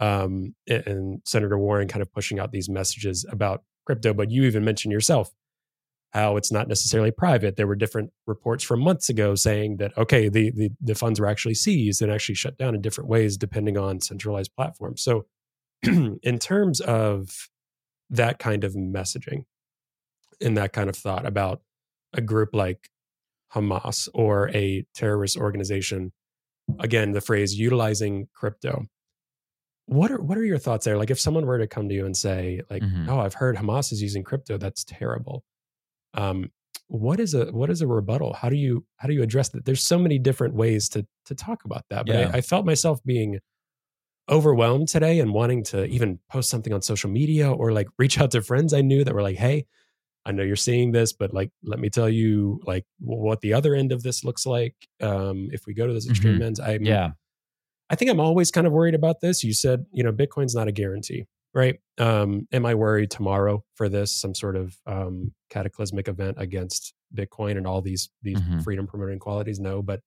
[0.00, 4.64] Um, and Senator Warren kind of pushing out these messages about crypto, but you even
[4.64, 5.30] mentioned yourself
[6.12, 7.56] how it's not necessarily private.
[7.56, 11.26] There were different reports from months ago saying that okay, the the, the funds were
[11.26, 15.02] actually seized and actually shut down in different ways depending on centralized platforms.
[15.02, 15.26] So,
[15.82, 17.48] in terms of
[18.10, 19.44] that kind of messaging
[20.40, 21.62] and that kind of thought about
[22.12, 22.88] a group like
[23.54, 26.12] Hamas or a terrorist organization,
[26.78, 28.86] again, the phrase utilizing crypto.
[29.86, 30.96] What are what are your thoughts there?
[30.96, 33.08] Like if someone were to come to you and say, like, Mhm.
[33.08, 35.44] oh, I've heard Hamas is using crypto, that's terrible.
[36.14, 36.52] Um,
[36.86, 38.32] what is a what is a rebuttal?
[38.34, 39.64] How do you how do you address that?
[39.64, 42.06] There's so many different ways to to talk about that.
[42.06, 42.30] But Yeah.
[42.32, 43.38] I, I felt myself being
[44.28, 48.30] overwhelmed today and wanting to even post something on social media or like reach out
[48.32, 49.66] to friends I knew that were like, hey,
[50.30, 53.74] I know you're seeing this, but like, let me tell you like what the other
[53.74, 54.74] end of this looks like.
[55.02, 56.44] Um, if we go to those extreme Mhm.
[56.44, 57.10] ends, I'm, Yeah.
[57.90, 59.42] I think I'm always kind of worried about this.
[59.42, 61.80] You said, you know, Bitcoin's not a guarantee, right?
[61.98, 67.56] Um, am I worried tomorrow for this, some sort of um, cataclysmic event against Bitcoin
[67.56, 68.62] and all these these Mhm.
[68.62, 69.58] freedom promoting qualities?
[69.58, 70.00] No, but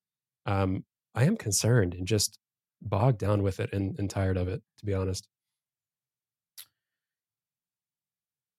[0.46, 2.40] um, I am concerned and just
[2.82, 5.28] bogged down with it and, and tired of it, to be honest.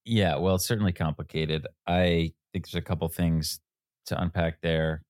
[0.04, 1.66] Yeah, well, it's certainly complicated.
[1.86, 3.60] I think there's a couple things
[4.06, 5.02] to unpack there.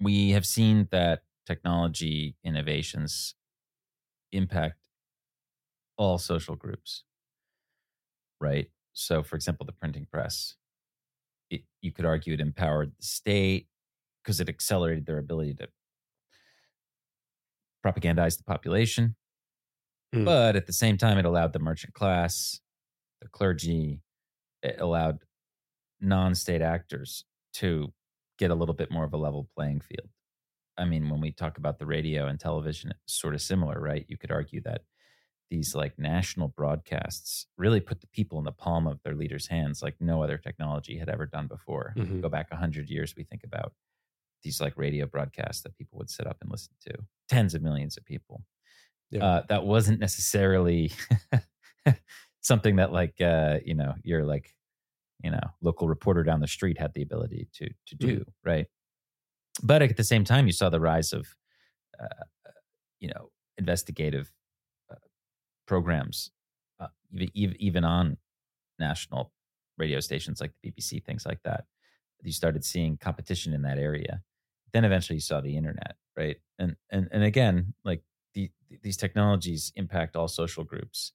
[0.00, 3.34] We have seen that technology innovations
[4.32, 4.76] impact
[5.96, 7.04] all social groups,
[8.40, 8.68] right?
[8.92, 10.56] So, for example, the printing press,
[11.50, 13.68] it, you could argue it empowered the state
[14.22, 15.68] because it accelerated their ability to
[17.84, 19.14] propagandize the population.
[20.14, 20.24] Mm.
[20.24, 22.60] But at the same time, it allowed the merchant class,
[23.26, 24.00] the clergy,
[24.78, 25.18] allowed
[26.00, 27.92] non state actors to
[28.38, 30.08] get a little bit more of a level playing field.
[30.78, 34.04] I mean, when we talk about the radio and television, it's sort of similar, right?
[34.08, 34.82] You could argue that
[35.50, 39.82] these like national broadcasts really put the people in the palm of their leaders' hands
[39.82, 41.94] like no other technology had ever done before.
[41.96, 42.20] Mhm.
[42.20, 43.72] Go back 100 years, we think about
[44.42, 46.92] these like radio broadcasts that people would sit up and listen to,
[47.28, 48.44] tens of millions of people.
[49.10, 49.24] Yeah.
[49.24, 50.92] Uh, that wasn't necessarily
[52.46, 54.54] something that like uh, you know your like
[55.24, 58.06] you know local reporter down the street had the ability to to do
[58.44, 58.66] right.
[59.62, 61.26] But at the same time, you saw the rise of
[61.98, 62.24] uh,
[63.00, 64.30] you know investigative
[64.90, 64.96] uh,
[65.66, 66.30] programs,
[66.80, 68.16] uh, even even- even on
[68.78, 69.32] national
[69.78, 71.64] radio stations like the BBC, things like that.
[72.22, 74.22] You started seeing competition in that area.
[74.72, 76.36] Then eventually, you saw the internet, right?
[76.58, 78.02] And and and again, like
[78.34, 78.50] the,
[78.82, 81.12] these technologies impact all social groups.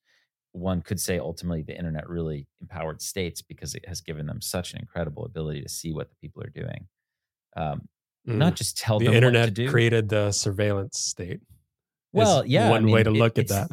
[0.54, 4.74] One could say ultimately the internet really empowered states because it has given them such
[4.74, 6.88] an incredible ability to see what the people are doing.
[7.56, 7.88] Um,
[8.28, 8.36] Mm.
[8.36, 11.40] Not just tell the them what to internet created the surveillance state.
[12.14, 13.68] Well, yeah, I one way to it- look at that.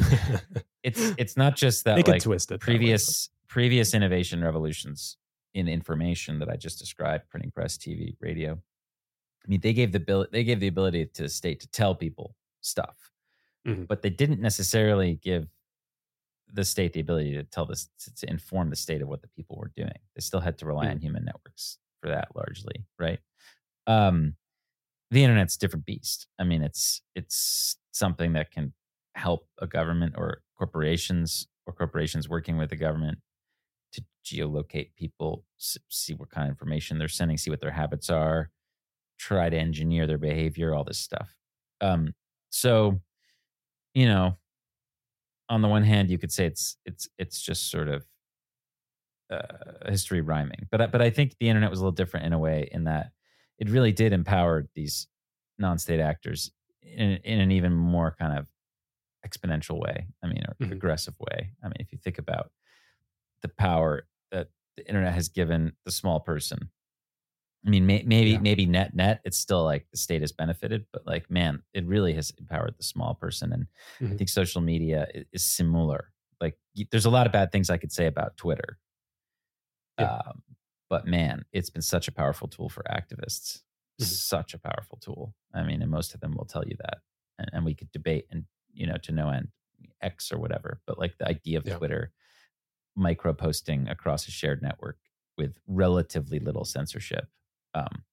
[0.83, 2.55] it's it's not just that they like twist it.
[2.61, 5.19] that way, previous previous innovation revolutions
[5.53, 8.53] in information that I just described, printing press, TV, radio.
[8.53, 11.95] I mean, they gave the bill they gave the ability to the state to tell
[11.95, 13.11] people stuff,
[13.67, 13.87] Mhm.
[13.87, 15.47] but they didn't necessarily give
[16.53, 19.29] the state the ability to tell this to, to inform the state of what the
[19.29, 19.93] people were doing.
[20.15, 20.91] They still had to rely Mm.
[20.93, 23.19] on human networks for that largely, right?
[23.87, 24.37] Um,
[25.11, 26.29] the internet's a different beast.
[26.39, 28.75] I mean, it's it's something that can
[29.15, 33.19] help a government or corporations or corporations working with the government
[33.93, 38.51] to geolocate people, see what kind of information they're sending, see what their habits are,
[39.19, 41.35] try to engineer their behavior, all this stuff.
[41.81, 42.15] Um,
[42.51, 43.01] so,
[43.95, 44.37] you know,
[45.49, 48.07] on the one hand, you could say it's it's it's just sort of
[49.31, 52.33] uh, history rhyming, but I- but I think the internet was a little different in
[52.33, 53.13] a way in that
[53.59, 55.07] it really did empower these
[55.59, 56.51] non-state actors
[56.83, 58.49] in, in an even more kind of
[59.27, 60.07] exponential way.
[60.23, 60.69] I mean, or Mhm.
[60.69, 61.53] progressive way.
[61.63, 62.53] I mean, if you think about
[63.43, 66.71] the power that the internet has given the small person.
[67.67, 68.39] I mean, may, maybe Yeah.
[68.39, 72.15] maybe net net, it's still like the state has benefited, but like man, it really
[72.15, 73.53] has empowered the small person.
[73.53, 73.67] And
[74.11, 74.17] I Mhm.
[74.17, 76.13] think social media i- is similar.
[76.41, 76.57] Like,
[76.93, 78.79] there's a lot of bad things I could say about Twitter,
[79.99, 80.09] Yeah.
[80.27, 80.43] um,
[80.89, 83.63] but man, it's been such a powerful tool for activists.
[83.99, 84.21] Mhm.
[84.29, 85.35] Such a powerful tool.
[85.53, 86.99] I mean, and most of them will tell you that,
[87.39, 89.49] and, and we could debate and you know to no end
[90.01, 90.81] X or whatever.
[90.87, 91.79] But like the idea of Yeah.
[91.79, 92.13] Twitter
[92.97, 94.99] micro posting across a shared network
[95.39, 97.29] with relatively little censorship
[97.75, 98.05] um,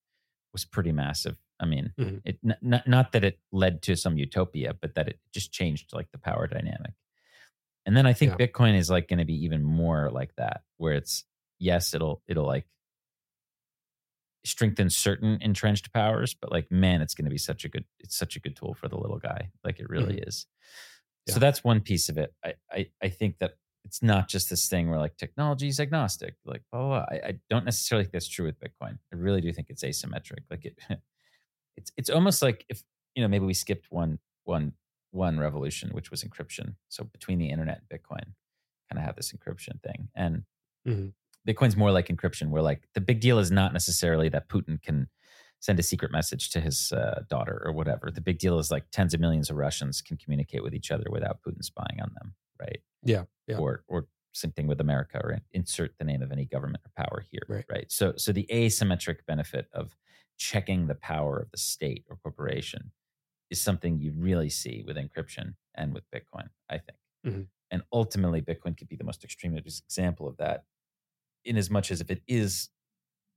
[0.53, 1.37] was pretty massive.
[1.59, 2.21] I mean, Mhm.
[2.25, 6.11] it n- not that it led to some utopia, but that it just changed like
[6.11, 6.93] the power dynamic.
[7.85, 8.47] And then I think Yeah.
[8.47, 11.23] Bitcoin is like going to be even more like that, where it's
[11.59, 12.67] yes, it'll it'll like
[14.43, 18.15] strengthen certain entrenched powers, but like man, it's going to be such a good it's
[18.17, 19.51] such a good tool for the little guy.
[19.63, 20.45] Like it really is.
[21.27, 21.33] Yeah.
[21.35, 22.33] So that's one piece of it.
[22.43, 23.53] I, I I think that
[23.85, 26.35] it's not just this thing where like technology is agnostic.
[26.43, 27.05] Like blah.
[27.09, 28.97] I, I don't necessarily think that's true with Bitcoin.
[29.13, 30.39] I really do think it's asymmetric.
[30.49, 30.77] Like it
[31.77, 32.83] it's it's almost like if
[33.15, 34.73] you know maybe we skipped one one
[35.11, 36.75] one revolution, which was encryption.
[36.89, 38.33] So between the internet and Bitcoin,
[38.89, 40.09] kind of have this encryption thing.
[40.15, 40.43] And
[40.87, 41.13] Mhm.
[41.47, 45.09] Bitcoin's more like encryption, where like the big deal is not necessarily that Putin can
[45.59, 48.11] send a secret message to his uh, daughter or whatever.
[48.11, 51.05] The big deal is like tens of millions of Russians can communicate with each other
[51.09, 52.81] without Putin spying on them, right?
[53.03, 53.57] Yeah, yeah.
[53.57, 57.23] Or or same thing with America, or insert the name of any government or power
[57.31, 57.65] here, Right.
[57.69, 57.91] right?
[57.91, 59.95] So so the asymmetric benefit of
[60.37, 62.91] checking the power of the state or corporation
[63.49, 66.97] is something you really see with encryption and with Bitcoin, I think.
[67.25, 67.47] Mhm.
[67.71, 70.65] And ultimately, Bitcoin could be the most extreme example of that,
[71.45, 72.69] in as much as if it is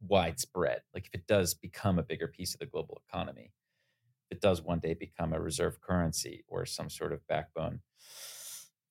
[0.00, 3.52] widespread, like if it does become a bigger piece of the global economy,
[4.31, 7.83] if it does one day become a reserve currency or some sort of backbone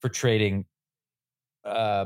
[0.02, 0.66] for trading
[1.64, 2.06] uh,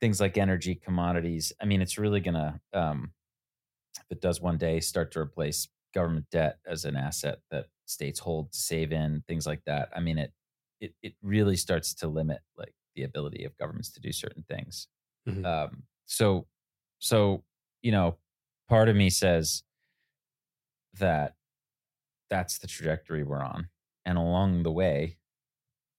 [0.00, 1.52] things like energy, commodities.
[1.60, 3.12] I mean, it's really going to, um,
[3.96, 8.18] if it does one day start to replace government debt as an asset that states
[8.18, 9.88] hold to save in, things like that.
[9.94, 10.32] I mean, it,
[10.80, 14.88] it, it really starts to limit like the ability of governments to do certain things.
[15.28, 15.44] Mhm.
[15.46, 16.46] Um, so,
[16.98, 17.44] so,
[17.82, 18.18] you know,
[18.68, 19.62] part of me says
[20.94, 21.36] that
[22.30, 23.68] that's the trajectory we're on.
[24.04, 25.18] And along the way,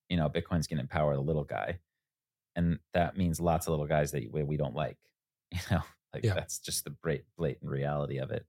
[0.10, 1.80] you know, Bitcoin's going to empower the little guy.
[2.56, 4.98] And that means lots of little guys that we, we don't like,
[5.52, 5.82] you know,
[6.14, 6.34] like Yeah.
[6.34, 6.92] that's just the
[7.38, 8.46] blatant reality of it.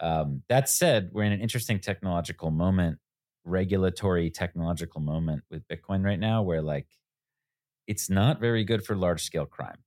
[0.00, 2.98] Um, that said, we're in an interesting technological moment,
[3.44, 6.88] regulatory technological moment with Bitcoin right now, where like
[7.86, 9.82] it's not very good for large scale crime.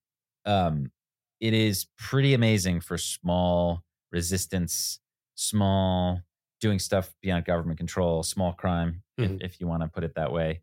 [0.45, 0.91] Um,
[1.39, 4.99] it is pretty amazing for small resistance,
[5.35, 6.21] small
[6.61, 9.41] doing stuff beyond government control, small crime, Mhm.
[9.41, 10.61] if, if you want to put it that way.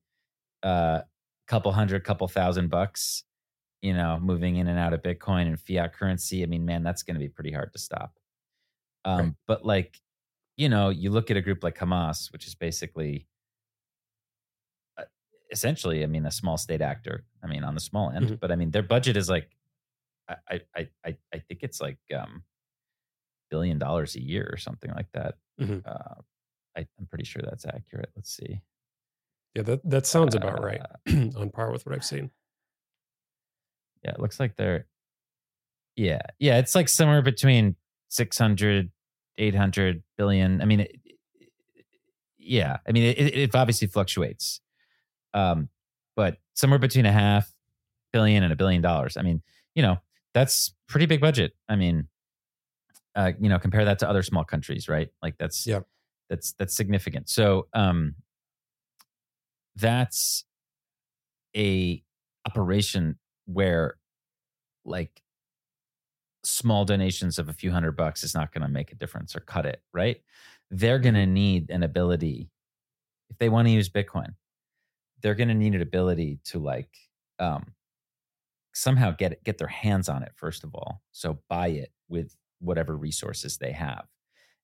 [0.63, 1.03] Uh,
[1.49, 3.25] couple hundred, couple thousand bucks,
[3.83, 6.43] you know, moving in and out of Bitcoin and fiat currency.
[6.43, 8.19] I mean, man, that's going to be pretty hard to stop.
[9.05, 9.35] Um, Right.
[9.47, 10.01] But like,
[10.57, 13.27] you know, you look at a group like Hamas, which is basically
[14.97, 15.05] uh,
[15.51, 17.25] essentially, I mean, a small state actor.
[17.43, 18.41] I mean, on the small end, Mhm.
[18.41, 19.57] but I mean, their budget is like,
[20.29, 22.45] I, I, I, I think it's like um,
[23.51, 25.37] billion dollars a year or something like that.
[25.61, 25.83] Mhm.
[25.87, 26.23] Uh,
[26.77, 28.13] I, I'm pretty sure that's accurate.
[28.17, 28.63] Let's see.
[29.55, 30.81] Yeah, that that sounds about right.
[30.81, 32.31] Uh, On par with what I've seen.
[34.03, 34.87] Yeah, it looks like they're.
[35.97, 37.77] Yeah, yeah, it's like somewhere between
[38.09, 38.91] 600,
[39.37, 40.63] 800 billion.
[40.63, 41.19] I mean, it, it-
[42.45, 44.61] yeah, I mean, it, it obviously fluctuates,
[45.33, 45.69] um,
[46.17, 47.53] but somewhere between a half
[48.13, 49.17] billion and a billion dollars.
[49.17, 49.43] I mean,
[49.77, 49.99] you know,
[50.35, 51.53] that's pretty big budget.
[51.69, 52.09] I mean,
[53.15, 55.09] uh, you know, compare that to other small countries, right?
[55.23, 55.81] Like that's Yeah.
[56.31, 57.29] that's that's significant.
[57.29, 58.17] So, um,
[59.77, 60.45] that's
[61.57, 62.03] a
[62.47, 63.99] operation where
[64.85, 65.23] like
[66.45, 69.41] small donations of a few hundred bucks is not going to make a difference or
[69.41, 70.23] cut it right?
[70.71, 72.51] They're going to need an ability
[73.31, 74.35] if they want to use bitcoin
[75.23, 76.97] they're going to need an ability to like
[77.39, 77.75] um
[78.75, 82.35] somehow get it, get their hands on it first of all so buy it with
[82.61, 84.07] whatever resources they have.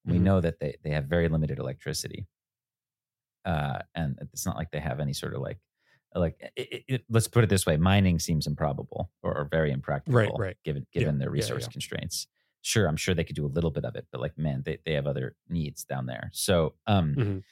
[0.07, 0.25] We Mhm.
[0.25, 2.27] know that they they have very limited electricity
[3.44, 5.59] uh and it's not like they have any sort of like
[6.14, 10.18] like it, it- let's put it this way mining seems improbable or, or very impractical
[10.18, 10.31] right.
[10.38, 10.57] right.
[10.64, 11.70] given Yeah, given their resource yeah.
[11.70, 12.27] constraints
[12.62, 14.79] sure i'm sure they could do a little bit of it but like man they,
[14.85, 17.42] they have other needs down there so um Mhm.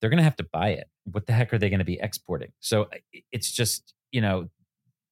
[0.00, 1.98] they're going to have to buy it what the heck are they going to be
[2.00, 2.88] exporting so
[3.32, 4.48] it's just you know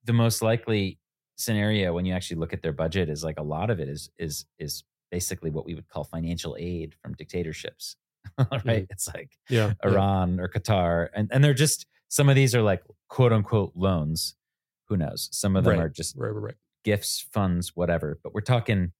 [0.04, 0.98] the most likely
[1.36, 4.10] scenario when you actually look at their budget is like a lot of it is
[4.18, 7.96] is is basically what we would call financial aid from dictatorships
[8.64, 9.74] right it's like Yeah.
[9.84, 9.90] yeah.
[9.90, 14.36] Iran or Qatar, and and they're just some of these are like quote unquote loans.
[14.88, 15.28] Who knows?
[15.32, 15.84] Some of them Right.
[15.86, 18.18] are just Right, right, gifts, funds, whatever.
[18.22, 18.92] But we're talking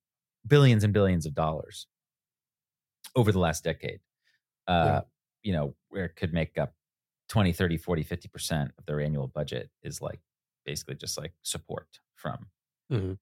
[0.47, 1.87] billions and billions of dollars
[3.17, 4.01] over the last decade.
[4.67, 5.01] Uh, Yeah.
[5.43, 6.75] You know, where it could make up
[7.29, 10.21] 20, 30, 40, 50% of their annual budget is like
[10.65, 12.47] basically just like support from,
[12.91, 13.19] Mhm.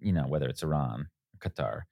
[0.00, 1.08] you know, whether it's Iran,
[1.38, 1.82] Qatar,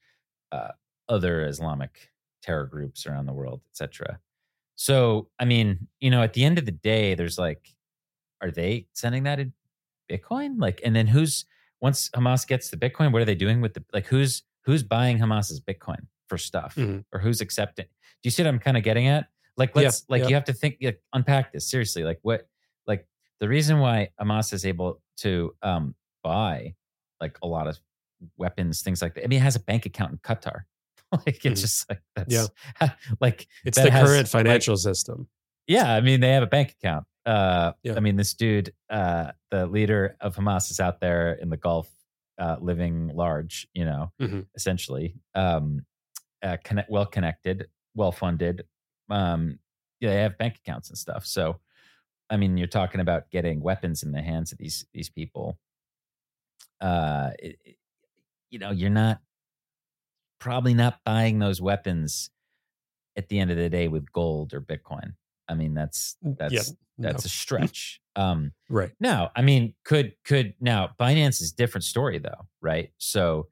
[0.53, 0.73] uh,
[1.09, 2.11] other Islamic
[2.43, 4.19] terror groups around the world, etc.
[4.77, 7.69] So, I mean, you know, at the end of the day, there's like,
[8.41, 9.53] are they sending that in
[10.11, 10.55] Bitcoin?
[10.59, 11.45] Like, and then who's
[11.81, 14.07] once Hamas gets the Bitcoin, what are they doing with the like?
[14.07, 17.05] Who's who's buying Hamas's Bitcoin for stuff, Mhm.
[17.13, 17.87] or who's accepting?
[17.87, 19.29] Do you see what I'm kind of getting at?
[19.57, 20.29] Like, let's like yeah.
[20.29, 22.05] you have to think, like, unpack this seriously.
[22.05, 22.49] Like, what?
[22.87, 23.07] Like
[23.41, 26.75] the reason why Hamas is able to um buy
[27.21, 27.79] like a lot of
[28.39, 29.25] weapons, things like that.
[29.25, 30.63] I mean, it has a bank account in Qatar.
[31.27, 31.65] like, it's Mhm.
[31.65, 32.33] just like that's
[32.81, 32.89] yeah.
[33.21, 35.29] like It's the has, current like- financial system.
[35.67, 37.07] yeah, I mean they have a bank account.
[37.27, 37.95] Uh, Yeah.
[37.97, 41.91] I mean this dude, uh, the leader of Hamas, is out there in the Gulf,
[42.39, 43.69] uh, living large.
[43.75, 44.47] You know, Mhm.
[44.55, 45.85] essentially, um,
[46.43, 48.65] uh, connect, well connected, well funded.
[49.11, 49.59] Um,
[50.01, 51.27] yeah, they have bank accounts and stuff.
[51.27, 51.61] So,
[52.31, 55.59] I mean, you're talking about getting weapons in the hands of these these people.
[56.81, 57.59] uh, it,
[58.51, 59.21] you know, you're not
[60.41, 62.31] probably not buying those weapons
[63.17, 65.15] at the end of the day with gold or Bitcoin.
[65.49, 67.27] I mean, that's Mm, that's yeah, that's no.
[67.27, 68.01] a stretch.
[68.17, 68.93] Um, Right.
[69.01, 72.93] now, I mean, could could now Binance is a different story though, right?
[72.99, 73.49] So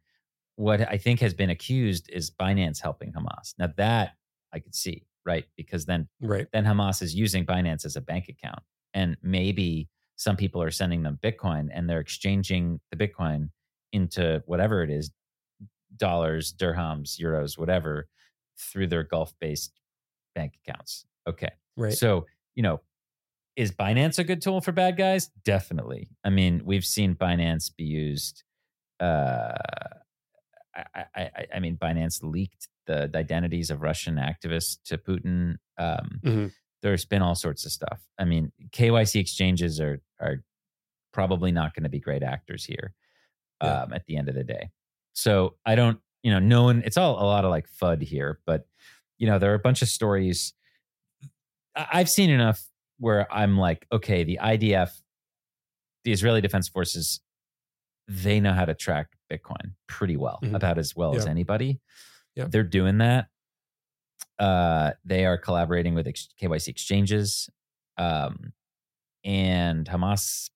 [0.57, 3.55] what I think has been accused is Binance helping Hamas.
[3.59, 4.17] Now that
[4.53, 5.45] I could see, right?
[5.57, 6.47] Because then Right.
[6.53, 8.61] then Hamas is using Binance as a bank account.
[8.95, 13.51] And maybe some people are sending them Bitcoin and they're exchanging the Bitcoin
[13.93, 15.11] into whatever it is
[15.97, 18.09] dollars, dirhams, euros, whatever
[18.59, 19.73] through their Gulf based
[20.35, 21.07] bank accounts.
[21.27, 21.51] Okay.
[21.77, 21.93] Right.
[21.93, 22.81] So, you know,
[23.57, 25.31] is Binance a good tool for bad guys?
[25.45, 26.09] Definitely.
[26.25, 28.43] I mean, we've seen Binance be used.
[29.01, 29.55] Uh,
[30.75, 35.57] I, I, I- I mean, Binance leaked the identities of Russian activists to Putin.
[35.77, 36.53] Um, Mhm.
[36.81, 38.01] There's been all sorts of stuff.
[38.19, 40.45] I mean, KYC exchanges are are
[41.13, 42.95] probably not going to be great actors here
[43.63, 43.83] Yeah.
[43.83, 44.71] um, at the end of the day.
[45.19, 46.83] So I don't, you know, no one.
[46.87, 48.69] It's all a lot of like FUD here, but
[49.19, 50.55] you know, there are a bunch of stories.
[51.75, 52.65] I've seen enough
[53.01, 54.91] where I'm like, okay, the IDF,
[56.05, 57.21] the Israeli Defense Forces,
[58.07, 60.55] they know how to track Bitcoin pretty well, Mhm.
[60.55, 61.81] about as well as anybody.
[62.37, 62.47] Yeah.
[62.49, 63.27] They're doing that.
[64.39, 67.51] Uh, they are collaborating with ex- KYC exchanges.
[67.97, 68.53] Um,
[69.25, 70.49] and Hamas,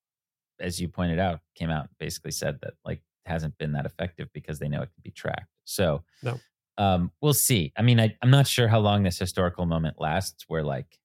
[0.60, 4.58] as you pointed out, came out basically said that like hasn't been that effective because
[4.58, 5.48] they know it can be tracked.
[5.64, 6.38] So No.
[6.78, 7.72] um, we'll see.
[7.76, 10.98] I mean, I, I'm not sure how long this historical moment lasts where like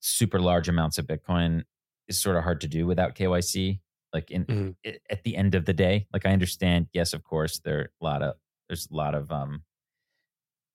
[0.00, 1.64] super large amounts of Bitcoin
[2.06, 3.80] is sort of hard to do without KYC.
[4.12, 4.76] Like in Mhm.
[4.86, 7.92] i- at the end of the day, like I understand, yes, of course, there are
[8.00, 8.36] a lot of
[8.68, 9.64] there's a lot of um,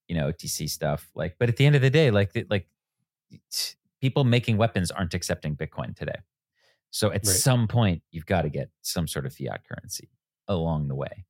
[0.08, 1.10] you know, OTC stuff.
[1.16, 2.68] Like, but at the end of the day, like the- like
[3.52, 6.20] t- people making weapons aren't accepting Bitcoin today.
[6.94, 7.36] So at Right.
[7.36, 10.10] some point, you've got to get some sort of fiat currency
[10.48, 11.26] along the way.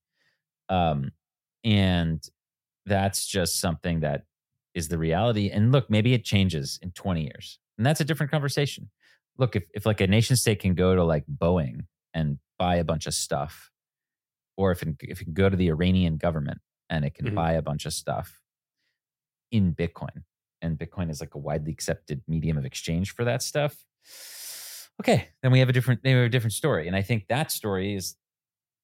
[0.68, 1.12] Um,
[1.64, 2.22] and
[2.86, 4.26] that's just something that
[4.74, 5.50] is the reality.
[5.50, 7.60] And look, maybe it changes in 20 years.
[7.78, 8.90] And that's a different conversation.
[9.38, 12.84] Look, if, if like a nation state can go to like Boeing and buy a
[12.84, 13.72] bunch of stuff,
[14.58, 16.60] or if it, if it can go to the Iranian government
[16.90, 17.36] and it can Mhm.
[17.36, 18.42] buy a bunch of stuff
[19.50, 20.24] in Bitcoin,
[20.62, 23.86] and Bitcoin is like a widely accepted medium of exchange for that stuff.
[25.02, 26.88] Okay, then we have a different then we have a different story.
[26.88, 28.16] And I think that story is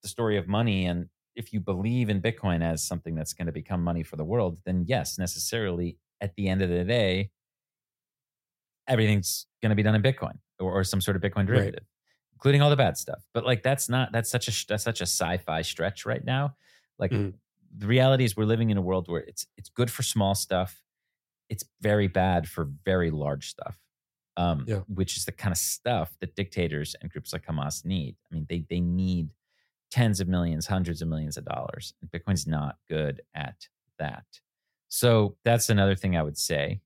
[0.04, 0.86] the story of money.
[0.86, 4.26] And if you believe in Bitcoin as something that's going to become money for the
[4.26, 7.32] world, then yes, necessarily at the end of the day,
[8.88, 11.76] everything's going to be done in Bitcoin or, or some sort of Bitcoin Right.
[11.76, 11.86] derivative,
[12.34, 13.24] including all the bad stuff.
[13.34, 16.56] But like that's not that's such a that's such a sci-fi stretch right now.
[16.98, 17.40] Like Mhm.
[17.76, 20.84] the reality is we're living in a world where it's it's good for small stuff,
[21.50, 23.78] it's very bad for very large stuff.
[24.40, 24.80] Um, Yeah.
[24.88, 28.16] which is the kind of stuff that dictators and groups like Hamas need.
[28.32, 29.30] I mean, they they need
[29.92, 31.94] tens of millions, hundreds of millions of dollars.
[32.02, 33.68] And Bitcoin's not good at
[33.98, 34.26] that.
[34.88, 36.82] So that's another thing I would say.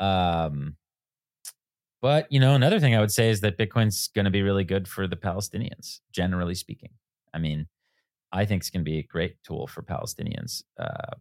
[0.00, 0.76] Um,
[2.00, 4.64] but you know, another thing I would say is that Bitcoin's going to be really
[4.64, 6.90] good for the Palestinians, generally speaking.
[7.34, 7.66] I mean,
[8.32, 11.14] I think it's going to be a great tool for Palestinians, uh,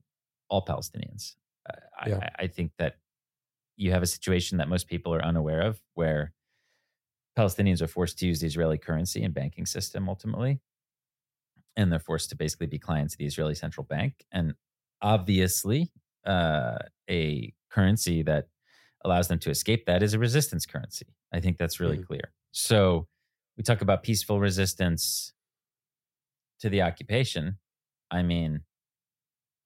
[0.50, 1.36] all Palestinians.
[1.70, 2.30] Uh, Yeah.
[2.40, 2.98] I, I think that
[3.76, 6.34] you have a situation that most people are unaware of, where
[7.38, 10.60] Palestinians are forced to use the Israeli currency and banking system ultimately,
[11.76, 14.26] and they're forced to basically be clients of the Israeli central bank.
[14.32, 14.54] And
[15.02, 15.92] obviously,
[16.26, 16.78] uh,
[17.10, 18.48] a currency that
[19.04, 21.08] allows them to escape that is a resistance currency.
[21.34, 22.06] I think that's really Mhm.
[22.06, 22.34] clear.
[22.52, 23.08] So
[23.58, 25.34] we talk about peaceful resistance
[26.60, 27.60] to the occupation.
[28.12, 28.64] I mean,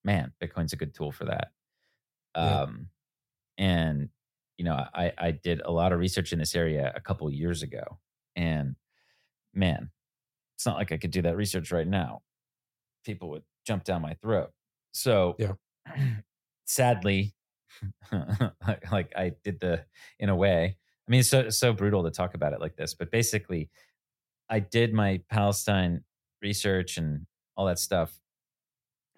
[0.04, 1.52] man, Bitcoin's a good tool for that.
[2.36, 2.62] Yeah.
[2.62, 2.90] Um,
[3.58, 4.10] and
[4.58, 7.64] you know, I I did a lot of research in this area a couple years
[7.64, 8.00] ago,
[8.36, 8.76] and
[9.54, 9.92] man,
[10.56, 12.22] it's not like I could do that research right now.
[13.06, 14.52] People would jump down my throat.
[14.94, 15.54] So, Yeah.
[16.66, 17.36] sadly,
[18.92, 19.86] like, I did the
[20.20, 20.78] in a way.
[21.08, 23.70] I mean, it's so so brutal to talk about it like this, but basically,
[24.50, 26.04] I did my Palestine
[26.42, 28.20] research and all that stuff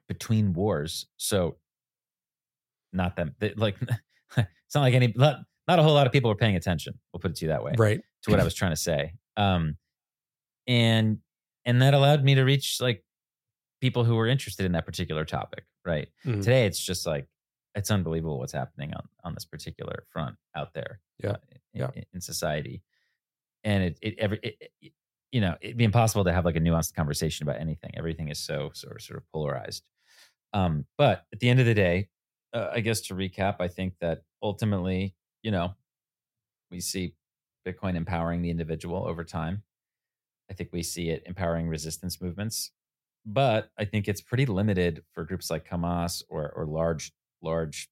[0.08, 1.08] between wars.
[1.18, 1.58] So,
[2.94, 3.36] not them.
[3.56, 3.78] Like,
[4.38, 7.00] it's not like any not, not a whole lot of people were paying attention.
[7.14, 8.02] We'll put it to you that way Right.
[8.24, 9.14] to what I was trying to say.
[9.38, 9.78] Um,
[10.68, 11.20] and
[11.66, 13.04] and that allowed me to reach like
[13.82, 15.66] people who were interested in that particular topic.
[15.86, 16.44] Right Mhm.
[16.44, 17.28] today, it's just like
[17.76, 21.00] it's unbelievable what's happening on on this particular front out there.
[21.24, 21.32] Yeah.
[21.32, 21.92] uh, in, Yeah.
[21.96, 22.84] in, in society,
[23.64, 24.94] and it it every it, it-
[25.32, 27.92] you know it'd be impossible to have like a nuanced conversation about anything.
[27.96, 29.84] Everything is so sort of sort of polarized.
[30.54, 32.10] Um, but at the end of the day,
[32.54, 35.76] uh, I guess to recap, I think that ultimately, you know,
[36.72, 37.16] we see
[37.68, 39.64] Bitcoin empowering the individual over time.
[40.50, 42.72] I think we see it empowering resistance movements,
[43.26, 47.90] but I think it's pretty limited for groups like Hamas or or large large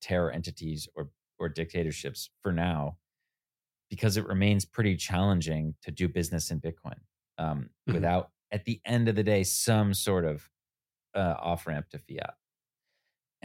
[0.00, 2.98] terror entities or or dictatorships for now,
[3.90, 6.98] because it remains pretty challenging to do business in Bitcoin
[7.38, 7.94] um, Mhm.
[7.94, 10.50] without, at the end of the day, some sort of
[11.14, 12.34] uh, off ramp to fiat.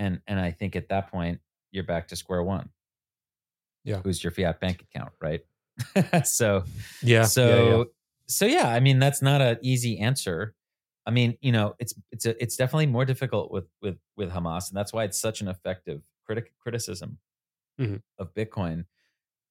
[0.01, 1.39] And and I think at that point
[1.71, 2.69] you're back to square one.
[3.83, 4.01] Yeah.
[4.03, 5.41] who's your fiat bank account, right?
[6.25, 6.63] so
[7.03, 7.23] Yeah.
[7.25, 7.83] so yeah, yeah.
[8.27, 10.55] so yeah, I mean that's not an easy answer.
[11.05, 14.69] I mean, you know, it's it's a, it's definitely more difficult with with with Hamas,
[14.69, 17.17] and that's why it's such an effective critic criticism
[17.79, 18.01] Mhm.
[18.17, 18.85] of Bitcoin.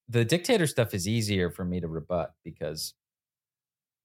[0.09, 2.94] The dictator stuff is easier for me to rebut because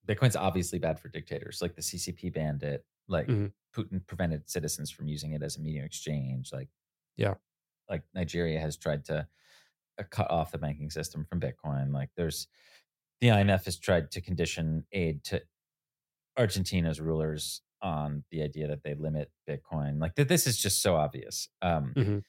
[0.07, 1.61] Bitcoin's obviously bad for dictators.
[1.61, 2.85] Like the CCP banned it.
[3.07, 3.53] Like Mhm.
[3.75, 6.51] Putin prevented citizens from using it as a medium exchange.
[6.53, 6.69] Like
[7.17, 7.35] Yeah.
[7.89, 9.27] like Nigeria has tried to
[9.97, 11.91] uh, cut off the banking system from Bitcoin.
[11.93, 12.47] Like there's
[13.21, 15.41] the IMF has tried to condition aid to
[16.37, 19.99] Argentina's rulers on the idea that they limit Bitcoin.
[20.01, 21.49] Like that, this is just so obvious.
[21.61, 22.23] Um, Mhm.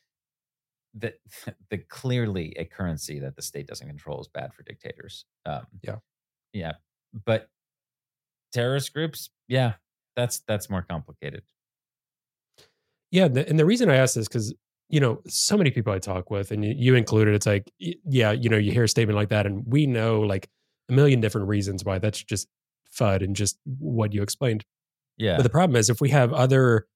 [0.94, 1.14] that
[1.70, 5.24] the clearly a currency that the state doesn't control is bad for dictators.
[5.44, 5.98] Um, Yeah.
[6.52, 6.74] yeah,
[7.12, 7.50] but
[8.52, 9.74] terrorist groups, yeah,
[10.16, 11.42] that's that's more complicated.
[13.10, 14.52] Yeah, and the reason I ask this because
[14.88, 18.32] you know so many people I talk with, and you, you included, it's like, yeah,
[18.32, 20.48] you know, you hear a statement like that, and we know like
[20.88, 22.48] a million different reasons why that's just
[22.92, 24.64] fud and just what you explained.
[25.18, 26.86] Yeah, But the problem is if we have other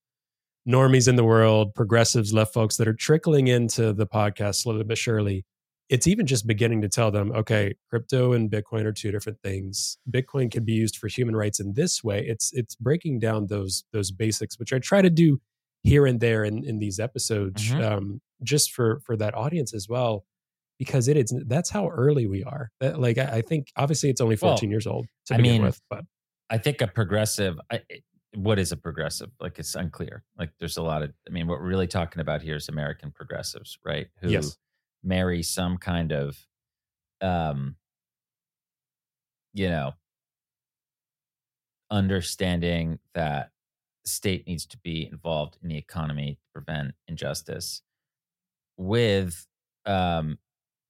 [0.68, 4.98] normies in the world, progressives, left folks that are trickling into the podcast slowly but
[4.98, 5.44] surely,
[5.90, 9.98] it's even just beginning to tell them, okay, crypto and Bitcoin are two different things.
[10.10, 12.24] Bitcoin can be used for human rights in this way.
[12.26, 15.40] It's it's breaking down those those basics, which I try to do
[15.82, 17.82] here and there in, in these episodes, Mhm.
[17.82, 20.24] um, just for for that audience as well.
[20.78, 22.70] Because it is that's how early we are.
[22.80, 25.52] That, like I, I think obviously it's only Well, 14 years old to I begin
[25.54, 26.04] mean, with, but
[26.48, 27.58] I think a progressive.
[27.70, 27.82] I,
[28.34, 29.30] what is a progressive?
[29.40, 30.22] Like it's unclear.
[30.38, 31.12] Like there's a lot of.
[31.28, 34.06] I mean, what we're really talking about here is American progressives, right?
[34.20, 34.56] Who Yes.
[35.02, 36.46] Marry some kind of,
[37.20, 37.76] um,
[39.52, 39.94] you know,
[41.90, 43.50] understanding that
[44.04, 47.82] state needs to be involved in the economy to prevent injustice,
[48.76, 49.46] with
[49.86, 50.38] um,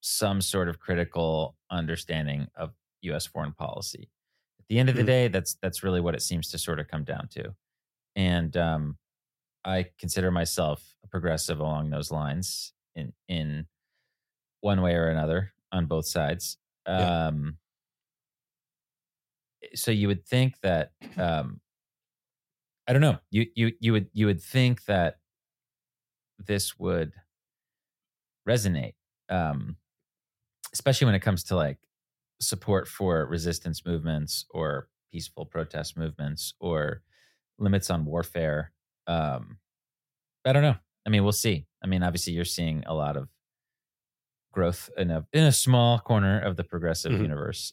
[0.03, 3.27] some sort of critical understanding of U.S.
[3.27, 4.11] foreign policy.
[4.61, 5.05] At the end of the Mhm.
[5.05, 7.55] day, that's that's really what it seems to sort of come down to.
[8.17, 8.99] And um,
[9.65, 13.67] I consider myself a progressive along those lines in in
[14.61, 16.59] one way or another on both sides.
[16.87, 17.29] Yeah.
[17.29, 17.59] Um,
[19.75, 21.61] so you would think that um,
[22.87, 23.19] I don't know.
[23.31, 25.19] You you you would you would think that
[26.39, 27.13] this would
[28.49, 28.95] resonate,
[29.29, 29.77] um,
[30.73, 31.79] especially when it comes to like
[32.41, 37.03] support for resistance movements or peaceful protest movements or
[37.59, 38.73] limits on warfare.
[39.07, 39.59] Um,
[40.45, 40.77] I don't know.
[41.07, 41.67] I mean, we'll see.
[41.83, 43.29] I mean, obviously, you're seeing a lot of
[44.53, 47.23] growth in a in a small corner of the progressive Mhm.
[47.23, 47.73] universe.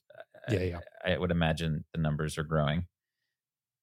[0.50, 0.80] yeah, yeah.
[1.04, 2.88] I, I would imagine the numbers are growing.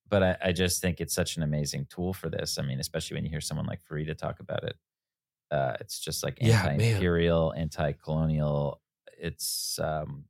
[0.08, 2.58] But I, I just think it's such an amazing tool for this.
[2.58, 4.76] I mean, especially when you hear someone like Farida talk about it.
[5.50, 8.80] Uh, it's just like anti-imperial, anti-colonial.
[9.18, 10.24] It's um,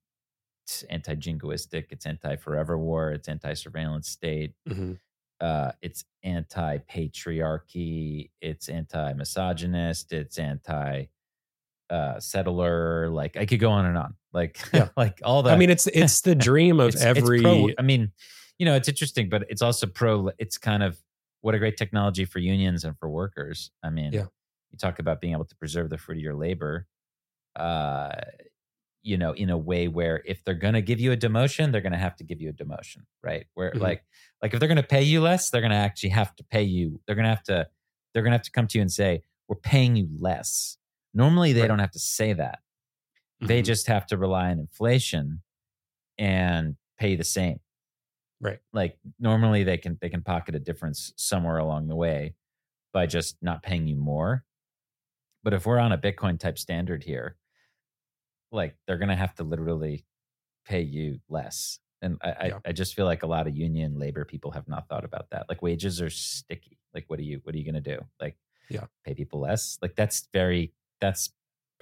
[0.64, 1.86] it's anti-jingoistic.
[1.90, 3.12] It's anti-forever war.
[3.12, 4.54] It's anti-surveillance state.
[4.68, 4.98] Mhm.
[5.40, 8.30] Uh, it's anti-patriarchy.
[8.40, 10.12] It's anti-misogynist.
[10.12, 11.06] It's anti
[11.90, 14.88] uh settler like i could go on and on like Yeah.
[14.96, 17.40] like all that I mean, it's it's the dream of it's, it's every.
[17.42, 18.10] pro, I mean,
[18.58, 20.30] you know, it's interesting, but it's also pro.
[20.38, 20.98] It's kind of
[21.42, 23.70] what a great technology for unions and for workers.
[23.82, 24.26] I mean, Yeah.
[24.72, 26.86] you talk about being able to preserve the fruit of your labor.
[27.54, 28.12] Uh,
[29.02, 31.82] you know, in a way where if they're going to give you a demotion, they're
[31.82, 33.46] going to have to give you a demotion, right?
[33.54, 33.80] Where Mhm.
[33.80, 34.04] like,
[34.42, 36.62] like if they're going to pay you less, they're going to actually have to pay
[36.62, 37.00] you.
[37.06, 37.68] They're going to have to,
[38.14, 40.78] they're going to have to come to you and say, "We're paying you less."
[41.14, 41.68] Normally, they Right.
[41.68, 42.60] don't have to say that
[43.40, 43.66] they Mhm.
[43.66, 45.42] just have to rely on inflation
[46.18, 47.60] and pay the same
[48.40, 48.60] Right.
[48.72, 52.36] like normally they can they can pocket a difference somewhere along the way
[52.92, 54.44] by just not paying you more
[55.42, 57.36] but if we're on a bitcoin type standard here
[58.52, 60.06] like they're gonna have to literally
[60.64, 62.60] pay you less and I, Yeah.
[62.64, 65.30] I i just feel like a lot of union labor people have not thought about
[65.30, 68.38] that like wages are sticky like what are you what are you gonna do like
[68.70, 68.86] Yeah.
[69.04, 71.30] pay people less like that's very that's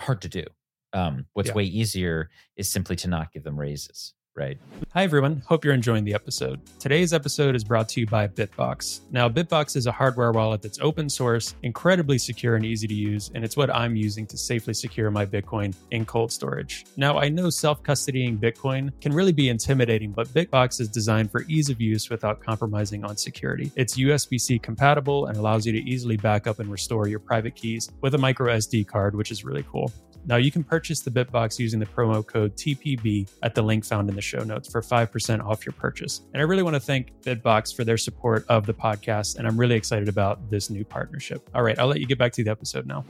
[0.01, 0.45] hard to do
[0.93, 1.55] um what's Yeah.
[1.55, 4.59] way easier is simply to not give them raises right?
[4.95, 5.43] Hi, everyone.
[5.47, 6.61] Hope you're enjoying the episode.
[6.79, 9.03] Today's episode is brought to you by Bitbox.
[9.11, 13.31] Now, Bitbox is a hardware wallet that's open source, incredibly secure, and easy to use,
[13.35, 16.87] and it's what I'm using to safely secure my Bitcoin in cold storage.
[16.97, 21.43] Now, I know self custodying Bitcoin can really be intimidating, but Bitbox is designed for
[21.49, 23.71] ease of use without compromising on security.
[23.77, 27.55] It's USB C compatible and allows you to easily back up and restore your private
[27.55, 29.93] keys with a micro SD card, which is really cool.
[30.25, 34.09] Now you can purchase the Bitbox using the promo code TPB at the link found
[34.09, 36.23] in the show notes for 5% off your purchase.
[36.33, 39.59] And I really want to thank Bitbox for their support of the podcast, and I'm
[39.59, 41.49] really excited about this new partnership.
[41.55, 43.05] All right, I'll let you get back to the episode now.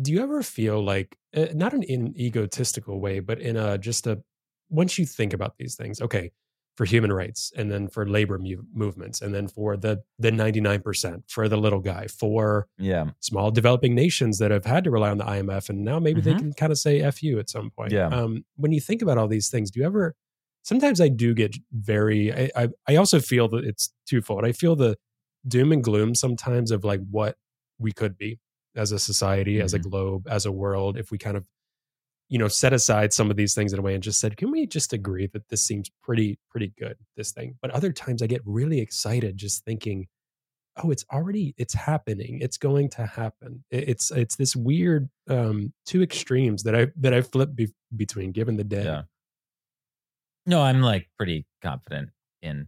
[0.00, 4.06] Do you ever feel like, uh, not in an egotistical way, but in a just
[4.06, 4.22] a,
[4.70, 6.32] once you think about these things, okay,
[6.76, 11.22] for human rights and then for labor mu- movements and then for the the 99%
[11.28, 13.10] for the little guy for Yeah.
[13.20, 16.32] small developing nations that have had to rely on the IMF and now maybe they
[16.34, 16.38] Mhm.
[16.38, 17.92] can kind of say F you at some point.
[17.92, 18.06] Yeah.
[18.08, 20.14] Um, when you think about all these things, do you ever
[20.62, 24.44] sometimes I do get very I, I I also feel that it's twofold.
[24.44, 24.96] I feel the
[25.46, 27.36] doom and gloom sometimes of like what
[27.78, 28.38] we could be
[28.76, 29.82] as a society, as a Mhm.
[29.90, 31.46] globe, as a world, if we kind of
[32.32, 34.50] you know set aside some of these things in a way and just said can
[34.50, 38.26] we just agree that this seems pretty pretty good this thing but other times i
[38.26, 40.06] get really excited just thinking
[40.82, 46.02] oh it's already it's happening it's going to happen it's it's this weird um two
[46.02, 49.02] extremes that i that i flip be- between given the day Yeah.
[50.44, 52.08] No, I'm like pretty confident
[52.40, 52.66] in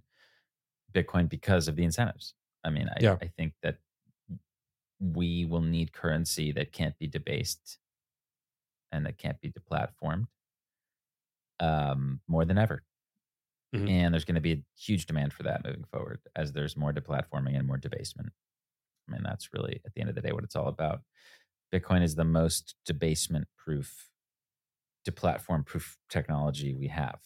[0.92, 2.34] Bitcoin because of the incentives.
[2.62, 3.16] I mean, I, Yeah.
[3.20, 3.78] I think that
[5.00, 7.78] we will need currency that can't be debased
[8.94, 10.26] and that can't be deplatformed
[11.60, 12.82] um, more than ever.
[13.72, 13.88] Mhm.
[13.88, 16.92] And there's going to be a huge demand for that moving forward as there's more
[16.92, 18.32] deplatforming and more debasement.
[19.08, 21.02] I mean, that's really at the end of the day what it's all about.
[21.72, 24.10] Bitcoin is the most debasement proof,
[25.08, 27.20] deplatform proof technology we have.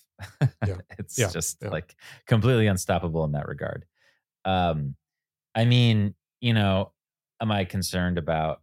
[0.65, 0.81] Yeah.
[0.99, 1.33] it's Yeah.
[1.33, 1.71] just Yeah.
[1.71, 1.97] like
[2.27, 3.87] completely unstoppable in that regard.
[4.45, 4.97] Um,
[5.55, 6.93] I mean, you know,
[7.41, 8.63] am I concerned about?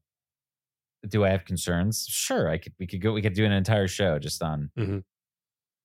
[1.10, 2.06] Do I have concerns?
[2.10, 2.74] Sure, I could.
[2.80, 3.14] We could go.
[3.14, 4.72] We could do an entire show just on.
[4.78, 5.03] Mhm.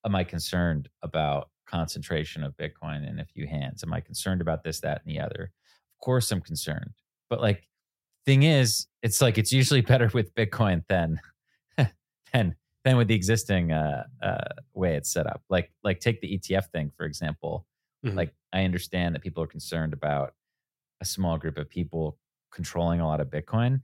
[0.04, 3.82] Am I concerned about concentration of Bitcoin in a few hands?
[3.84, 5.52] Am I concerned about this, that, and the other?
[5.94, 6.92] Of course, I'm concerned.
[7.28, 7.68] But like,
[8.26, 11.20] thing is, it's like it's usually better with Bitcoin than
[12.32, 15.42] than than with the existing uh, uh, way it's set up.
[15.50, 17.66] Like like take the ETF thing for example.
[18.04, 18.14] Mhm.
[18.14, 20.34] Like I understand that people are concerned about
[21.00, 22.18] a small group of people
[22.50, 23.82] controlling a lot of Bitcoin,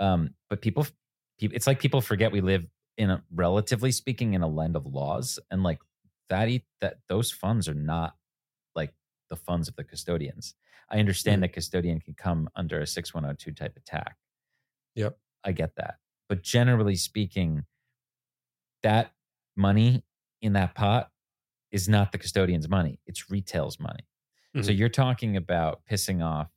[0.00, 0.86] um, but people,
[1.38, 2.66] people, it's like people forget we live
[2.96, 5.80] in a relatively speaking in a land of laws, and like
[6.28, 8.16] that e- that those funds are not
[8.74, 8.92] like
[9.30, 10.54] the funds of the custodians.
[10.90, 11.42] I understand Mhm.
[11.42, 14.16] that custodian can come under a 6102 type attack.
[14.94, 15.18] Yep.
[15.44, 15.98] I get that.
[16.28, 17.64] But generally speaking,
[18.82, 19.12] that
[19.56, 20.04] money
[20.42, 21.10] in that pot
[21.70, 23.00] is not the custodian's money.
[23.06, 24.06] It's retail's money.
[24.62, 24.78] So Mhm.
[24.78, 26.48] you're talking about pissing off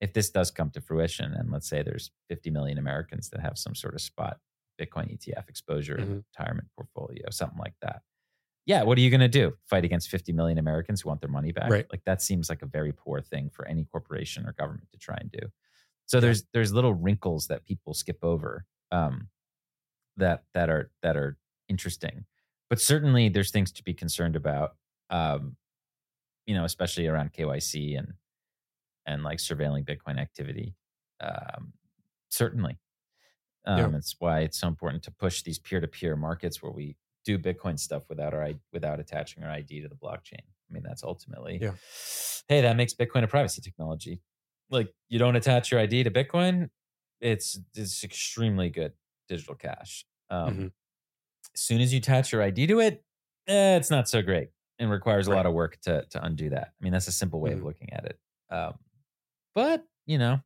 [0.00, 3.56] if this does come to fruition and let's say there's 50 million Americans that have
[3.58, 4.38] some sort of spot
[4.80, 6.24] Bitcoin ETF exposure in Mhm.
[6.36, 8.02] retirement portfolio, something like that.
[8.66, 9.56] Yeah, what are you going to do?
[9.66, 11.70] Fight against 50 million Americans who want their money back?
[11.70, 11.86] Right.
[11.92, 15.16] Like that seems like a very poor thing for any corporation or government to try
[15.20, 15.52] and do.
[16.06, 16.22] So Yeah.
[16.22, 19.28] there's there's little wrinkles that people skip over um,
[20.16, 21.38] that that are that are
[21.68, 22.26] interesting.
[22.70, 24.76] But certainly there's things to be concerned about.
[25.10, 25.56] Um,
[26.46, 28.14] you know, especially around KYC and
[29.06, 30.74] and like surveilling Bitcoin activity.
[31.20, 31.72] Um,
[32.28, 32.78] certainly,
[33.66, 33.98] um, Yeah.
[33.98, 38.04] it's why it's so important to push these peer-to-peer markets where we do Bitcoin stuff
[38.08, 40.40] without our without attaching our ID to the blockchain.
[40.42, 41.74] I mean, that's ultimately, Yeah.
[42.48, 44.20] hey, that makes Bitcoin a privacy technology.
[44.70, 46.70] Like, you don't attach your ID to Bitcoin,
[47.20, 48.92] it's it's extremely good
[49.28, 50.04] digital cash.
[50.30, 50.72] Um, Mhm.
[51.54, 53.04] As soon as you attach your ID to it,
[53.46, 56.68] eh, it's not so great and requires a lot of work to to undo that.
[56.78, 57.58] I mean, that's a simple way Mhm.
[57.58, 58.18] of looking at it.
[58.50, 58.78] Um,
[59.54, 60.40] but you know,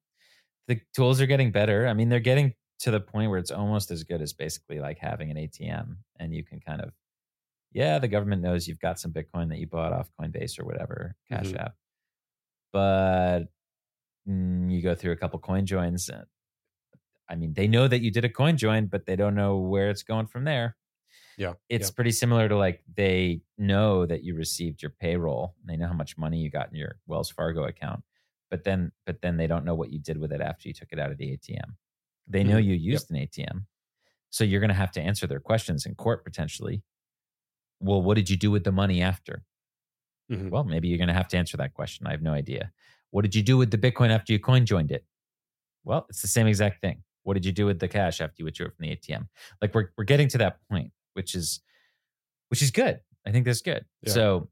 [0.69, 1.87] the tools are getting better.
[1.89, 4.99] I mean, they're getting to the point where it's almost as good as basically like
[4.99, 6.93] having an ATM, and you can kind of,
[7.73, 11.17] yeah, the government knows you've got some Bitcoin that you bought off Coinbase or whatever
[11.29, 11.57] Cash Mhm.
[11.57, 11.77] App,
[12.73, 13.45] but
[14.29, 16.11] mm, you go through a couple coin joins.
[16.11, 16.25] uh,
[17.29, 19.91] I mean, they know that you did a coin join, but they don't know where
[19.91, 20.77] it's going from there
[21.37, 21.91] yeah it's yeah.
[21.91, 25.95] pretty similar to like they know that you received your payroll and they know how
[25.95, 28.05] much money you got in your wells fargo account
[28.51, 30.89] but then but then they don't know what you did with it after you took
[30.93, 31.75] it out of the atm
[32.27, 32.65] they know Mhm.
[32.65, 32.93] you Yep.
[32.93, 33.67] used an atm
[34.31, 36.83] so you're going to have to answer their questions in court potentially
[37.81, 39.45] well what did you do with the money after
[40.31, 40.51] Mhm.
[40.51, 42.73] well maybe you're going to have to answer that question i have no idea
[43.11, 45.05] what did you do with the bitcoin after you coin joined it
[45.85, 48.45] well it's the same exact thing what did you do with the cash after you
[48.45, 49.29] withdrew it from the atm
[49.63, 51.61] like we're, we're getting to that point which is
[52.49, 53.85] which is good I think that's good.
[54.03, 54.13] Yeah.
[54.15, 54.49] So,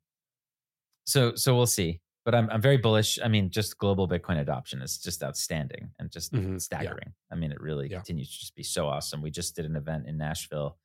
[1.05, 2.01] so, so we'll see.
[2.27, 3.19] But I'm I'm very bullish.
[3.25, 6.53] I mean, just global Bitcoin adoption is just outstanding and just Mhm.
[6.55, 6.59] Yeah.
[6.59, 7.15] staggering.
[7.31, 7.99] I mean, it really Yeah.
[7.99, 9.23] continues to just be so awesome.
[9.23, 10.77] We just did an event in Nashville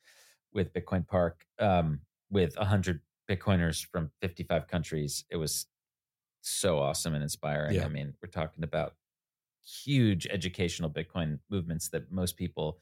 [0.54, 5.26] with Bitcoin Park um, with 100 Bitcoiners from 55 countries.
[5.32, 5.66] It was
[6.42, 7.74] so awesome and inspiring.
[7.76, 7.86] Yeah.
[7.86, 8.96] I mean, we're talking about
[9.64, 12.80] huge educational Bitcoin movements that most people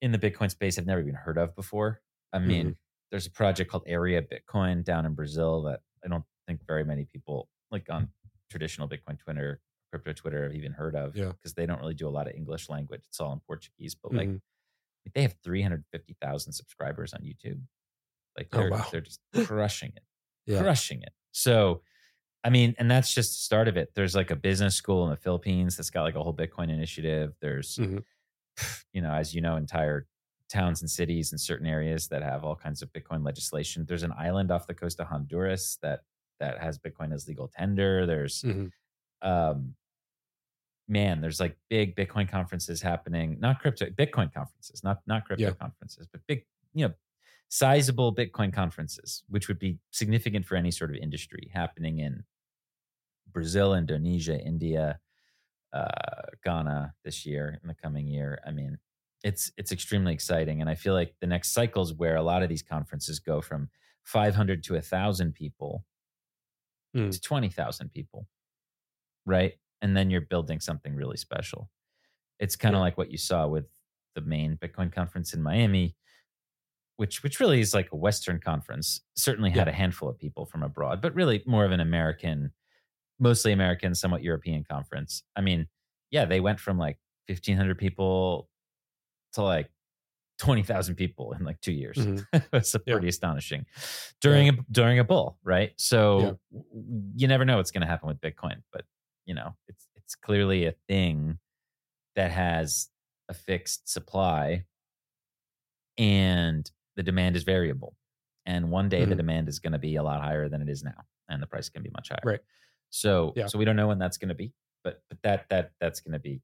[0.00, 2.00] in the Bitcoin space have never even heard of before.
[2.32, 2.72] I mean, Mm-hmm.
[3.10, 7.04] there's a project called Area Bitcoin down in Brazil that I don't think very many
[7.04, 8.08] people like on
[8.50, 9.60] traditional Bitcoin Twitter,
[9.90, 11.32] crypto Twitter I've even heard of Yeah.
[11.32, 13.02] because they don't really do a lot of English language.
[13.06, 14.40] It's all in Portuguese, but like Mhm.
[15.14, 17.60] they have 350,000 subscribers on YouTube.
[18.36, 18.86] Like Oh, they're, wow.
[18.90, 20.02] they're just crushing it
[20.46, 20.60] Yeah.
[20.62, 21.12] crushing it.
[21.32, 21.82] So,
[22.42, 23.94] I mean, and that's just the start of it.
[23.94, 27.34] There's like a business school in the Philippines that's got like a whole Bitcoin initiative.
[27.40, 28.04] There's, Mhm.
[28.92, 30.06] you know, as you know, entire
[30.50, 33.86] towns and cities in certain areas that have all kinds of Bitcoin legislation.
[33.86, 36.04] There's an island off the coast of Honduras that
[36.40, 38.06] that has Bitcoin as legal tender.
[38.06, 38.70] There's, Mhm.
[39.22, 39.76] um,
[40.88, 45.54] man, there's like big Bitcoin conferences happening, not crypto, Bitcoin conferences, not not crypto Yeah.
[45.54, 46.94] conferences, but big, you know,
[47.48, 52.24] sizable Bitcoin conferences, which would be significant for any sort of industry happening in
[53.28, 55.00] Brazil, Indonesia, India,
[55.72, 58.40] uh, Ghana this year in the coming year.
[58.46, 58.78] I mean,
[59.22, 62.48] it's it's extremely exciting, and I feel like the next cycles where a lot of
[62.50, 63.70] these conferences go from
[64.02, 65.86] 500 to a thousand people
[66.94, 67.10] Mm.
[67.12, 68.26] to 20,000 people,
[69.26, 69.54] right?
[69.82, 71.70] And then you're building something really special.
[72.38, 72.82] It's kind of Yeah.
[72.82, 73.66] like what you saw with
[74.14, 75.96] the main Bitcoin conference in Miami,
[76.96, 79.00] which which really is like a Western conference.
[79.16, 82.52] Certainly had a handful of people from abroad, but really more of an American,
[83.18, 85.22] mostly American, somewhat European conference.
[85.36, 85.68] I mean,
[86.10, 88.48] yeah, they went from like 1,500 people
[89.32, 89.70] to like
[90.38, 91.96] 20,000 people in like two years.
[91.96, 92.26] Mhm.
[92.50, 92.80] That's Yeah.
[92.94, 93.66] pretty astonishing
[94.20, 95.72] during a during a bull, right?
[95.76, 96.60] So Yeah.
[97.14, 98.84] you never know what's going to happen with Bitcoin, but
[99.26, 101.38] you know, it's it's clearly a thing
[102.16, 102.90] that has
[103.28, 104.64] a fixed supply
[105.98, 107.96] and the demand is variable.
[108.46, 109.18] And one day the Mhm.
[109.18, 111.68] demand is going to be a lot higher than it is now and the price
[111.68, 112.20] can be much higher.
[112.24, 112.40] Right.
[112.90, 113.46] So Yeah.
[113.46, 116.12] so we don't know when that's going to be, but but that that that's going
[116.12, 116.42] to be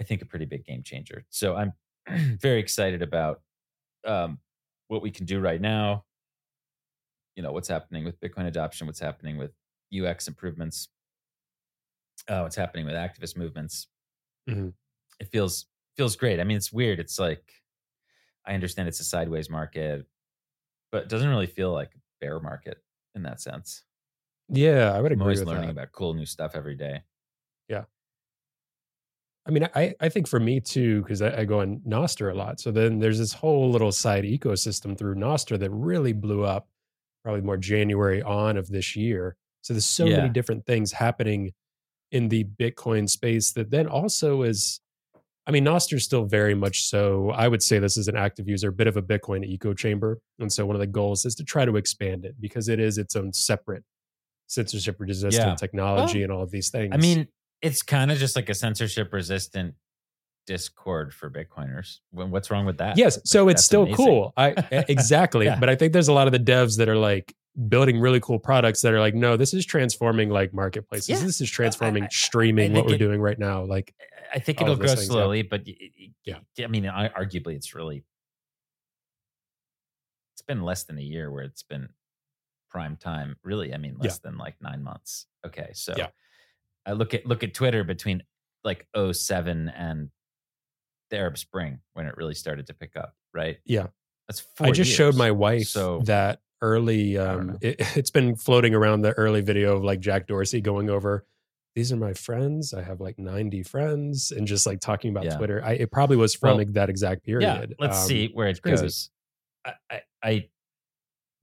[0.00, 1.24] I think a pretty big game changer.
[1.30, 1.72] So I'm
[2.08, 3.42] very excited about
[4.06, 4.40] um,
[4.88, 6.04] what we can do right now.
[7.36, 9.52] You know what's happening with Bitcoin adoption, what's happening with
[9.90, 10.88] UX improvements,
[12.28, 13.88] uh, what's happening with activist movements.
[14.46, 14.72] Mhm.
[15.20, 16.40] It feels feels great.
[16.40, 16.98] I mean, it's weird.
[16.98, 17.62] It's like
[18.46, 20.06] I understand it's a sideways market,
[20.92, 22.84] but it doesn't really feel like a bear market
[23.14, 23.84] in that sense.
[24.48, 25.70] Yeah, I would I'm agree always with learning that.
[25.70, 27.04] about cool new stuff every day.
[29.46, 32.34] I mean, I, I think for me too, because I, I go on Nostr a
[32.34, 32.60] lot.
[32.60, 36.68] So then there's this whole little side ecosystem through Nostr that really blew up
[37.24, 39.36] probably more January on of this year.
[39.62, 40.18] So there's so Yeah.
[40.18, 41.52] many different things happening
[42.12, 44.80] in the Bitcoin space that then also is,
[45.46, 47.30] I mean, Nostr's still very much so.
[47.30, 50.20] I would say this is an active user, a bit of a Bitcoin echo chamber.
[50.38, 52.96] And so one of the goals is to try to expand it because it is
[52.98, 53.82] its own separate
[54.46, 55.54] censorship resistant Yeah.
[55.56, 56.92] technology Well, and all of these things.
[56.92, 57.26] I mean,
[57.62, 59.74] it's kind of just like a censorship resistant
[60.46, 61.98] Discord for Bitcoiners.
[62.10, 62.98] What's wrong with that?
[62.98, 63.96] Yes, so Like, it's still amazing.
[64.04, 64.32] cool.
[64.36, 64.48] I
[64.88, 65.58] exactly, Yeah.
[65.60, 67.34] but I think there's a lot of the devs that are like
[67.68, 71.08] building really cool products that are like, no, this is transforming like marketplaces.
[71.08, 71.20] Yeah.
[71.24, 72.72] This is transforming I- I streaming.
[72.72, 73.94] think What we're it- doing right now, like
[74.34, 75.06] I think it'll grow things, yeah.
[75.06, 75.62] slowly, but
[76.24, 76.38] Yeah.
[76.58, 78.02] I mean, I, arguably, it's really
[80.34, 81.90] it's been less than a year where it's been
[82.70, 83.36] prime time.
[83.44, 85.26] Really, I mean, less than like nine months.
[85.46, 86.08] Okay, so Yeah.
[86.86, 88.22] I look at look at Twitter between
[88.64, 90.10] like 07 and
[91.10, 93.14] the Arab Spring when it really started to pick up.
[93.34, 93.58] Right?
[93.64, 93.88] Yeah.
[94.28, 97.16] that's four I just showed my wife So that early.
[97.18, 101.24] Um, it, it's been floating around the early video of like Jack Dorsey going over.
[101.74, 102.74] These are my friends.
[102.74, 105.38] I have like 90 friends, and just like talking about Yeah.
[105.38, 105.62] Twitter.
[105.64, 107.46] I, it probably was from Well, that exact period.
[107.46, 109.08] Yeah, let's Um, see where it goes.
[109.64, 110.48] I, I, I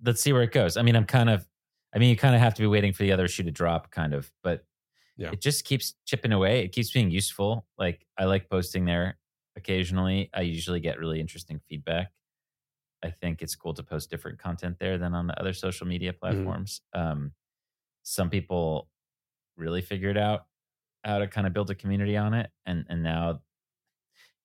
[0.05, 0.77] let's see where it goes.
[0.77, 1.47] I mean, I'm kind of,
[1.95, 3.89] I mean, you kind of have to be waiting for the other shoe to drop,
[3.89, 4.63] kind of, but
[5.19, 5.31] Yeah.
[5.33, 6.63] it just keeps chipping away.
[6.63, 7.67] It keeps being useful.
[7.77, 9.17] Like I like posting there
[9.57, 10.29] occasionally.
[10.33, 12.11] I usually get really interesting feedback.
[13.03, 16.13] I think it's cool to post different content there than on the other social media
[16.13, 16.19] Mm-hmm.
[16.19, 16.81] platforms.
[16.93, 17.33] Um,
[18.03, 18.89] some people
[19.57, 20.45] really figured out
[21.03, 23.41] how to kind of build a community on it, and and now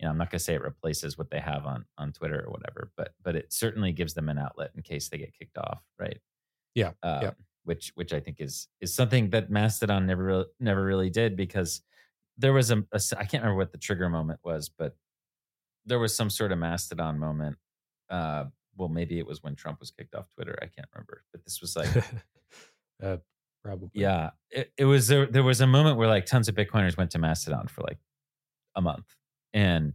[0.01, 2.45] you know, I'm not going to say it replaces what they have on on Twitter
[2.45, 5.57] or whatever, but but it certainly gives them an outlet in case they get kicked
[5.57, 6.19] off, right?
[6.75, 7.31] Yeah, um, yeah.
[7.65, 11.81] Which which I think is is something that Mastodon never really, never really did because
[12.37, 14.97] there was a, a I can't remember what the trigger moment was, but
[15.87, 17.57] there was some sort of Mastodon moment
[18.11, 18.45] uh,
[18.77, 20.59] well, maybe it was when Trump was kicked off Twitter.
[20.61, 21.89] I can't remember, but this was like,
[23.03, 23.19] uh,
[23.63, 23.91] probably.
[23.95, 25.27] yeah, it, it was there.
[25.27, 27.99] There was a moment where like tons of Bitcoiners went to Mastodon for like
[28.75, 29.07] a month,
[29.53, 29.95] and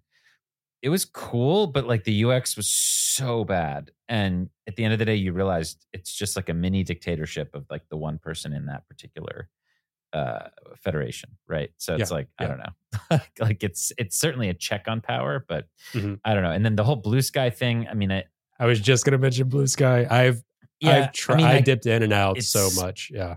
[0.82, 3.92] it was cool, but like the UX was so bad.
[4.08, 7.54] And at the end of the day, you realized it's just like a mini dictatorship
[7.54, 9.50] of like the one person in that particular
[10.12, 14.56] uh federation right so it's Yeah, like i don't know like it's it's certainly a
[14.56, 16.20] check on power but Mhm.
[16.26, 18.24] i don't know and then the whole blue sky thing i mean I,
[18.60, 20.08] I was just gonna mention Blue Sky.
[20.10, 20.44] I've
[20.80, 21.36] yeah I've tried.
[21.36, 23.12] i mean I, I, dipped in and out so much.
[23.14, 23.36] Yeah.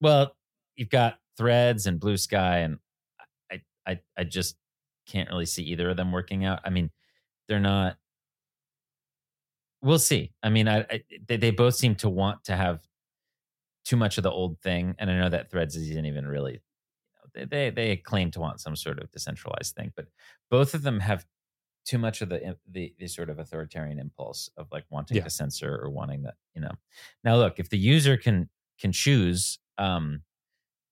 [0.00, 0.34] well
[0.74, 2.78] you've got threads and blue sky and
[3.52, 4.56] I, I i just
[5.06, 6.60] can't really see either of them working out.
[6.64, 6.90] I mean
[7.48, 7.98] they're not
[9.82, 10.32] we'll see.
[10.42, 12.86] I mean i, I they, they both seem to want to have
[13.84, 16.60] too much of the old thing and i know that threads isn't even really
[17.34, 20.06] they, they they claim to want some sort of decentralized thing but
[20.50, 21.26] both of them have
[21.84, 25.24] too much of the the, the sort of authoritarian impulse of like wanting Yeah.
[25.24, 26.72] to censor or wanting that you know.
[27.24, 30.22] Now look if the user can can choose um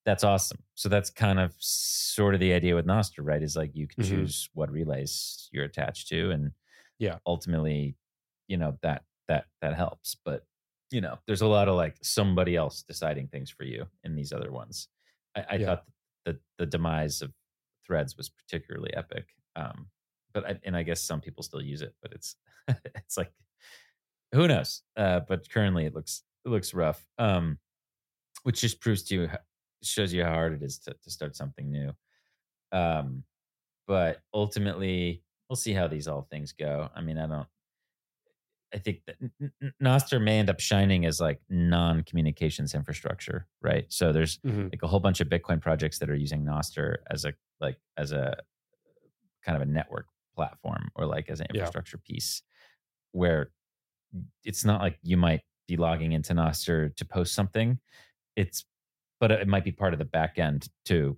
[0.04, 3.70] that's awesome so that's kind of sort of the idea with Nostr, right is like
[3.74, 4.08] you can Mhm.
[4.08, 6.52] choose what relays you're attached to and
[6.98, 7.18] Yeah.
[7.26, 7.96] ultimately
[8.48, 10.46] you know that that that helps but
[10.90, 14.32] you know there's a lot of like somebody else deciding things for you in these
[14.32, 14.88] other ones
[15.36, 15.66] i, I Yeah.
[15.66, 15.84] thought
[16.24, 17.32] the the demise of
[17.86, 19.90] threads was particularly epic um
[20.34, 22.36] but I, and i guess some people still use it but it's
[22.68, 23.32] it's like
[24.32, 27.58] who knows uh but currently it looks it looks rough um
[28.42, 29.30] which just proves to you
[29.82, 31.92] shows you how hard it is to, to start something new
[32.72, 33.24] um
[33.86, 37.48] but ultimately we'll see how these all things go i mean i don't
[38.74, 43.84] i think that N- N- Nostr may end up shining as like non-communications infrastructure right
[43.92, 44.72] so there's Mhm.
[44.72, 48.12] like a whole bunch of bitcoin projects that are using Nostr as a like as
[48.12, 48.36] a
[49.44, 51.58] kind of a network platform or like as an Yeah.
[51.60, 52.42] infrastructure piece
[53.12, 53.50] where
[54.44, 57.78] it's not like you might be logging into Nostr to post something
[58.36, 58.64] it's
[59.22, 61.16] but it might be part of the back end to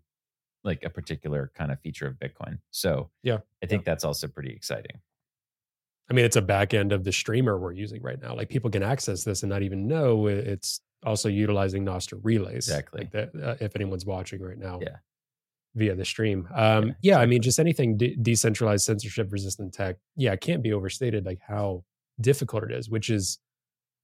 [0.62, 3.38] like a particular kind of feature of bitcoin so Yeah.
[3.62, 5.00] i think that's also pretty exciting
[6.10, 8.36] I mean, it's a back end of the streamer we're using right now.
[8.36, 12.68] Like people can access this and not even know it's also utilizing Nostr relays.
[12.68, 13.00] Exactly.
[13.04, 14.80] Like that, uh, if anyone's watching right now.
[14.82, 14.96] Yeah.
[15.76, 16.46] Via the stream.
[16.54, 19.96] Um, Yeah, yeah, I mean, just anything de- decentralized, censorship resistant tech.
[20.14, 21.84] Yeah, it can't be overstated like how
[22.20, 23.38] difficult it is, which is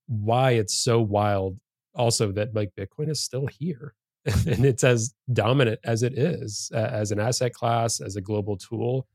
[0.07, 1.59] why it's so wild
[1.95, 3.95] also that like Bitcoin is still here
[4.47, 8.57] and it's as dominant as it is uh, as an asset class, as a global
[8.57, 9.07] tool.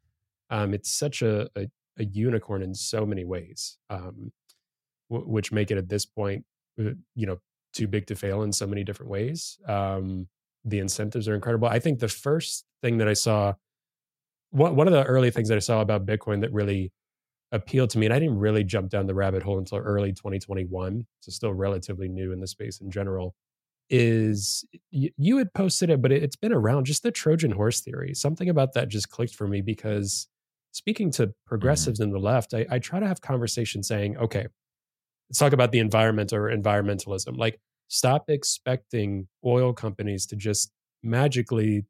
[0.50, 1.68] Um, it's such a, a,
[2.00, 4.32] a unicorn in so many ways, um,
[5.12, 6.44] w- which make it at this point,
[6.80, 7.38] uh, you know,
[7.74, 9.60] too big to fail in so many different ways.
[9.68, 10.28] Um,
[10.64, 11.68] the incentives are incredible.
[11.68, 13.54] I think the first thing that I saw,
[14.50, 16.92] one, one of the early things that I saw about Bitcoin that really
[17.56, 21.06] appealed to me, and I didn't really jump down the rabbit hole until early 2021,
[21.20, 23.36] so still relatively new in the space in general,
[23.90, 28.14] is you had posted it, but it, it's been around just the Trojan horse theory.
[28.14, 30.28] Something about that just clicked for me because
[30.72, 31.32] speaking to mm-hmm.
[31.48, 34.48] progressives in the left, I, I try to have conversations saying, okay,
[35.30, 37.38] let's talk about the environment or environmentalism.
[37.38, 40.72] Like, stop expecting oil companies to just
[41.04, 41.86] magically,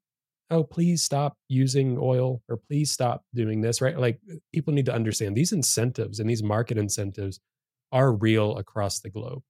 [0.49, 3.97] oh, please stop using oil or please stop doing this, right?
[3.97, 7.39] Like, uh, people need to understand these incentives and these market incentives
[7.91, 9.41] are real across the globe.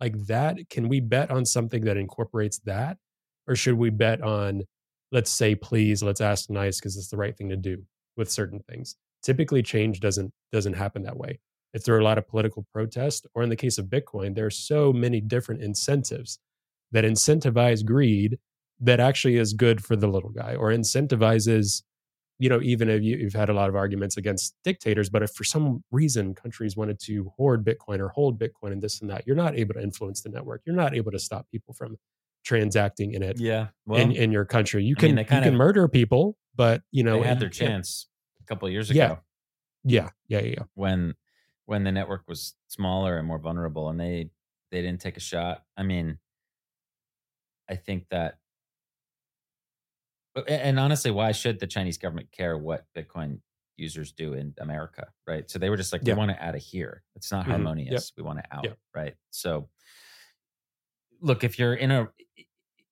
[0.00, 2.98] Like, that, can we bet on something that incorporates that?
[3.46, 4.62] Or should we bet on,
[5.12, 7.82] let's say, please, let's ask nice because it's the right thing to do
[8.16, 8.96] with certain things?
[9.22, 11.40] Typically, change doesn't doesn't happen that way
[11.74, 14.46] if there are a lot of political protest, or in the case of Bitcoin, there
[14.46, 16.38] are so many different incentives
[16.92, 18.38] that incentivize greed
[18.80, 21.82] that actually is good for the little guy, or incentivizes,
[22.38, 25.30] you know, even if you, you've had a lot of arguments against dictators, but if
[25.32, 29.26] for some reason countries wanted to hoard Bitcoin or hold Bitcoin and this and that,
[29.26, 30.62] you're not able to influence the network.
[30.64, 31.96] You're not able to stop people from
[32.44, 34.82] transacting in it yeah well in, in your country.
[34.84, 38.06] You I mean, can you can murder people, but you know they had their chance
[38.40, 38.98] a couple of years ago
[39.84, 40.62] Yeah, yeah, yeah, yeah.
[40.74, 41.14] when
[41.66, 44.30] when the network was smaller and more vulnerable and they
[44.70, 46.18] they didn't take a shot i mean
[47.68, 48.38] i think that
[50.46, 53.40] and honestly why should the chinese government care what bitcoin
[53.76, 56.14] users do in america right so they were just like Yeah.
[56.14, 57.48] we want to out of here it's not Mhm.
[57.48, 57.54] Yep.
[57.56, 58.78] harmonious we want to out Yep.
[58.94, 59.68] right so
[61.20, 62.08] look if you're in a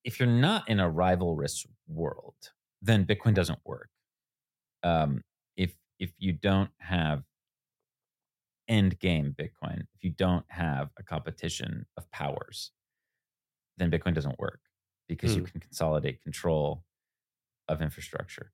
[0.05, 2.37] if you're not in a rivalrous world
[2.83, 3.91] then bitcoin doesn't work
[4.83, 5.23] um
[5.57, 7.25] if if you don't have
[8.69, 12.73] end game Bitcoin, if you don't have a competition of powers,
[13.77, 14.61] then Bitcoin doesn't work
[15.07, 15.53] because you Mm.
[15.53, 16.85] can consolidate control
[17.69, 18.53] of infrastructure.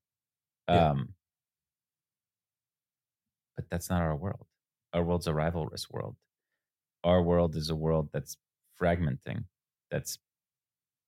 [0.69, 0.91] Yeah.
[0.91, 1.15] Um,
[3.55, 4.47] but that's not our world.
[4.93, 6.15] our world's a rivalrous world.
[7.03, 8.37] Our world is a world that's
[8.79, 9.45] fragmenting,
[9.91, 10.19] that's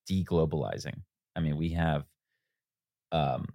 [0.10, 1.02] deglobalizing.
[1.36, 2.06] I mean, we have
[3.12, 3.46] um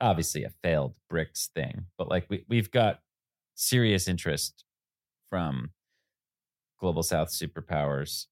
[0.00, 3.00] obviously a failed BRICS thing, but like we, we've got
[3.54, 4.64] serious interest
[5.30, 5.70] from
[6.78, 8.26] global south superpowers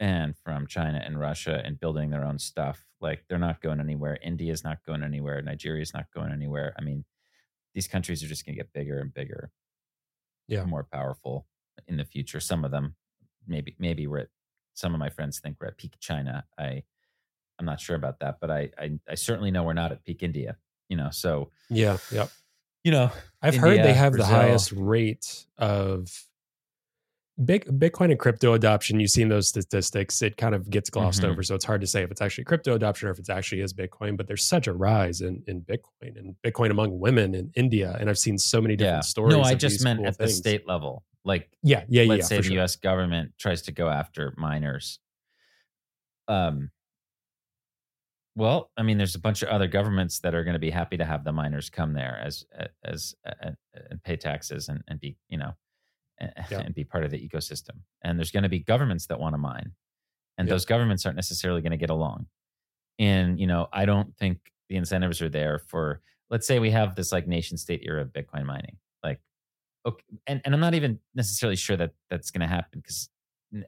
[0.00, 2.86] and from China and Russia and building their own stuff.
[3.00, 4.18] Like they're not going anywhere.
[4.22, 5.42] India's not going anywhere.
[5.42, 6.74] Nigeria's not going anywhere.
[6.78, 7.04] I mean,
[7.74, 9.52] these countries are just going to get bigger and bigger.
[10.48, 10.64] Yeah.
[10.64, 11.46] More powerful
[11.86, 12.40] in the future.
[12.40, 12.96] Some of them,
[13.46, 14.28] maybe, maybe we're at,
[14.72, 16.44] some of my friends think we're at peak China.
[16.58, 16.82] I,
[17.58, 20.22] I'm not sure about that, but I, I, I certainly know we're not at peak
[20.22, 20.56] India,
[20.88, 21.98] you know, so yeah.
[22.10, 22.28] Yeah.
[22.82, 23.10] You know,
[23.42, 24.30] I've India, heard they have Brazil.
[24.30, 26.10] the highest rate of
[27.44, 29.00] big Bitcoin and crypto adoption.
[29.00, 30.22] You've seen those statistics.
[30.22, 31.30] It kind of gets glossed Mhm.
[31.30, 33.60] over, so it's hard to say if it's actually crypto adoption or if it's actually
[33.62, 34.16] is Bitcoin.
[34.16, 38.10] But there's such a rise in in Bitcoin and Bitcoin among women in India, and
[38.10, 39.00] I've seen so many different Yeah.
[39.02, 39.36] stories.
[39.36, 41.04] No, I just meant cool at the state level.
[41.24, 42.08] Like Yeah, yeah, yeah.
[42.08, 42.52] let's yeah, say the sure.
[42.54, 42.76] U.S.
[42.76, 44.98] government tries to go after miners.
[46.28, 46.70] Um.
[48.36, 50.96] Well, I mean, there's a bunch of other governments that are going to be happy
[50.96, 52.44] to have the miners come there as
[52.84, 53.56] as, as
[53.90, 55.52] and pay taxes and, and be you know
[56.20, 56.60] and, Yeah.
[56.60, 57.80] and be part of the ecosystem.
[58.02, 59.72] And there's going to be governments that want to mine,
[60.38, 60.54] and Yeah.
[60.54, 62.26] those governments aren't necessarily going to get along.
[62.98, 66.00] And you know, I don't think the incentives are there for.
[66.28, 69.20] Let's say we have this like nation state era of Bitcoin mining, like
[69.84, 73.08] okay, and, and I'm not even necessarily sure that that's going to happen because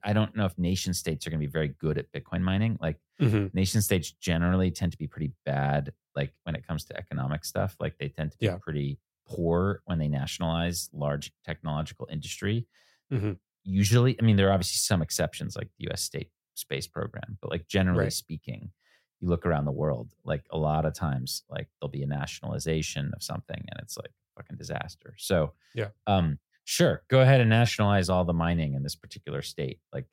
[0.04, 2.78] I don't know if nation states are going to be very good at Bitcoin mining.
[2.80, 3.52] Like Mhm.
[3.52, 7.74] nation states generally tend to be pretty bad, like when it comes to economic stuff.
[7.80, 8.58] Like they tend to be Yeah.
[8.60, 12.66] pretty poor when they nationalize large technological industry.
[13.10, 13.38] Mhm.
[13.64, 16.02] Usually, I mean, there are obviously some exceptions, like the U.S.
[16.02, 18.12] state space program, but like generally Right.
[18.12, 18.72] speaking,
[19.20, 23.12] you look around the world, like a lot of times, like there'll be a nationalization
[23.14, 25.14] of something, and it's like a fucking disaster.
[25.18, 25.90] So, Yeah.
[26.06, 29.80] um, sure, go ahead and nationalize all the mining in this particular state.
[29.92, 30.06] Like,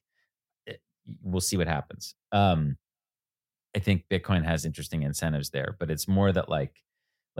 [0.67, 0.81] it,
[1.23, 2.13] we'll see what happens.
[2.31, 2.77] Um,
[3.75, 6.83] I think Bitcoin has interesting incentives there, but it's more that like,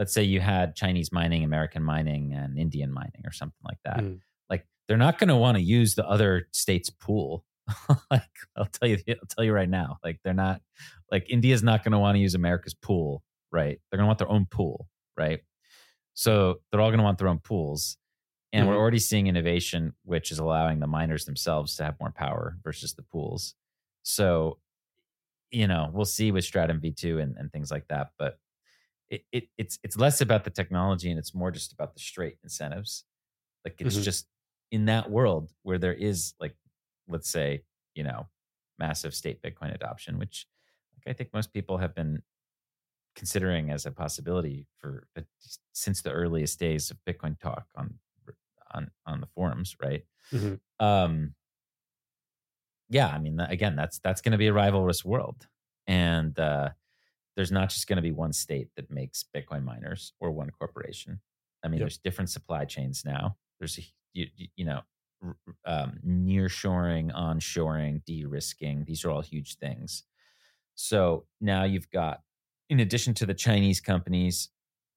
[0.00, 3.98] let's say you had Chinese mining, American mining, and Indian mining, or something like that.
[3.98, 4.20] Mm.
[4.48, 7.44] Like, they're not going to want to use the other state's pool.
[8.10, 8.22] like,
[8.56, 9.98] I'll tell you, I'll tell you right now.
[10.02, 10.62] Like, they're not
[11.12, 13.22] like India's not going to want to use America's pool,
[13.52, 13.78] right?
[13.90, 14.88] They're going to want their own pool,
[15.18, 15.40] right?
[16.14, 17.98] So they're all going to want their own pools.
[18.54, 18.78] And we're Mhm.
[18.78, 23.02] already seeing innovation, which is allowing the miners themselves to have more power versus the
[23.02, 23.54] pools.
[24.02, 24.58] So,
[25.50, 28.12] you know, we'll see with Stratum V2 and, and things like that.
[28.18, 28.39] But
[29.10, 32.38] it, it it's it's less about the technology and it's more just about the straight
[32.42, 33.04] incentives.
[33.64, 34.04] Like it's Mhm.
[34.04, 34.28] just
[34.72, 36.56] in that world where there is like,
[37.08, 38.28] let's say, you know,
[38.78, 40.46] massive state Bitcoin adoption, which
[40.96, 42.22] like I think most people have been
[43.16, 45.08] considering as a possibility for
[45.72, 47.98] since the earliest days of Bitcoin talk on
[48.72, 50.04] on on the forums, right?
[50.32, 50.60] Mhm.
[50.80, 51.34] Um,
[52.88, 55.46] yeah, I mean, again, that's that's going to be a rivalrous world,
[55.86, 56.70] and uh,
[57.36, 61.20] there's not just going to be one state that makes Bitcoin miners or one corporation.
[61.62, 61.80] I mean, Yep.
[61.84, 63.36] there's different supply chains now.
[63.58, 64.26] There's a you,
[64.56, 64.82] you- know
[65.66, 68.84] um, near shoring, onshoring, de-risking.
[68.86, 70.04] These are all huge things.
[70.74, 72.22] So now you've got,
[72.70, 74.48] in addition to the Chinese companies,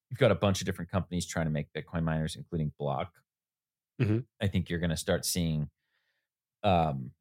[0.09, 3.11] you've got a bunch of different companies trying to make Bitcoin miners, including Block.
[4.01, 4.25] Mhm.
[4.41, 5.69] I think you're going to start seeing
[6.63, 7.11] um,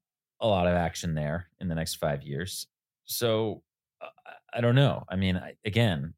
[0.40, 2.68] a lot of action there in the next five years.
[3.04, 3.64] So
[4.00, 4.06] uh,
[4.52, 5.04] I- don't know.
[5.08, 6.14] I mean, I, again,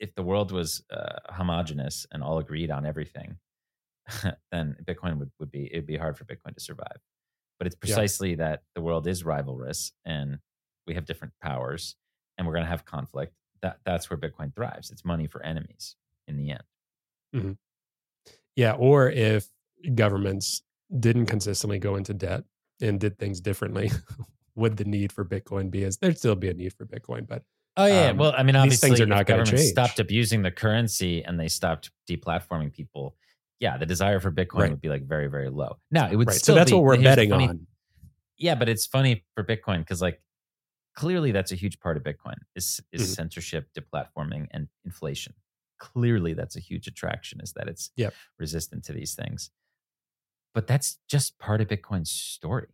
[0.00, 3.38] if the world was uh, homogenous and all agreed on everything,
[4.52, 6.98] then Bitcoin would, would be it'd be hard for Bitcoin to survive.
[7.58, 7.86] But it's Yeah.
[7.94, 10.38] precisely that the world is rivalrous and
[10.86, 11.96] we have different powers
[12.36, 13.32] and we're going to have conflict.
[13.62, 14.90] That that's where Bitcoin thrives.
[14.90, 15.96] It's money for enemies
[16.28, 17.56] in the end.
[18.54, 19.48] Yeah, or if
[19.94, 20.62] governments
[21.00, 22.44] didn't consistently go into debt
[22.80, 23.90] and did things differently,
[24.54, 27.42] would the need for Bitcoin be as there'd still be a need for Bitcoin, but
[27.78, 29.60] Oh yeah, Um, well, I mean, these obviously, things are if not gonna change.
[29.62, 33.16] stopped abusing the currency and they stopped deplatforming people.
[33.60, 34.70] Yeah, the desire for Bitcoin Right.
[34.70, 35.78] would be like very, very low.
[35.90, 36.36] Now it would right.
[36.36, 37.66] So that's be- what we're betting funny- on.
[38.38, 40.22] Yeah, but it's funny for Bitcoin because like
[40.94, 43.14] clearly that's a huge part of Bitcoin is is Mhm.
[43.16, 45.34] censorship, deplatforming, and inflation.
[45.78, 47.40] Clearly, that's a huge attraction.
[47.42, 48.14] Is that it's Yep.
[48.38, 49.50] resistant to these things.
[50.54, 52.68] But that's just part of Bitcoin's story.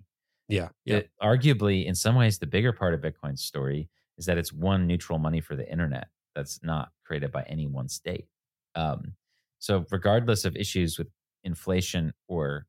[0.48, 3.88] Yeah, yeah, It- arguably, in some ways, the bigger part of Bitcoin's story
[4.18, 7.88] is that it's one neutral money for the internet that's not created by any one
[7.88, 8.26] state.
[8.74, 9.14] Um,
[9.58, 11.08] so, regardless of issues with
[11.44, 12.66] inflation or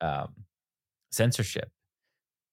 [0.00, 0.34] um,
[1.10, 1.70] censorship,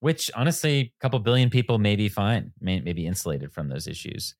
[0.00, 3.86] which honestly, a couple billion people may be fine, may, may be insulated from those
[3.86, 4.34] issues,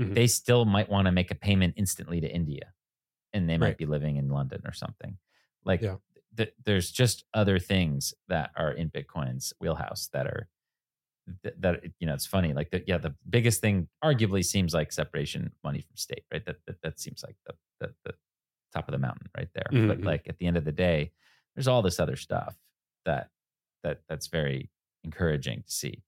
[0.00, 0.14] Mhm.
[0.14, 2.72] they still might want to make a payment instantly to India
[3.32, 3.78] and they might Right.
[3.78, 5.18] be living in London or something.
[5.64, 5.96] Like, Yeah.
[6.36, 10.48] th- there's just other things that are in Bitcoin's wheelhouse that are
[11.42, 14.92] that, that you know it's funny like the, yeah the biggest thing arguably seems like
[14.92, 16.44] separation money from state right?
[16.44, 18.14] That that, that seems like the, the, the
[18.72, 19.66] top of the mountain right there.
[19.72, 19.88] Mm-hmm.
[19.88, 21.12] but like at the end of the day
[21.54, 22.56] there's all this other stuff
[23.04, 23.28] that
[23.82, 24.70] that that's very
[25.04, 26.02] encouraging to see.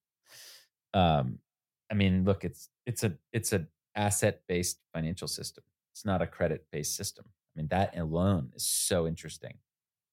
[0.95, 1.39] Um
[1.91, 5.64] i mean look it's it's a it's a asset based financial system.
[5.93, 7.27] It's not a credit based system.
[7.29, 9.55] I mean that alone is so interesting.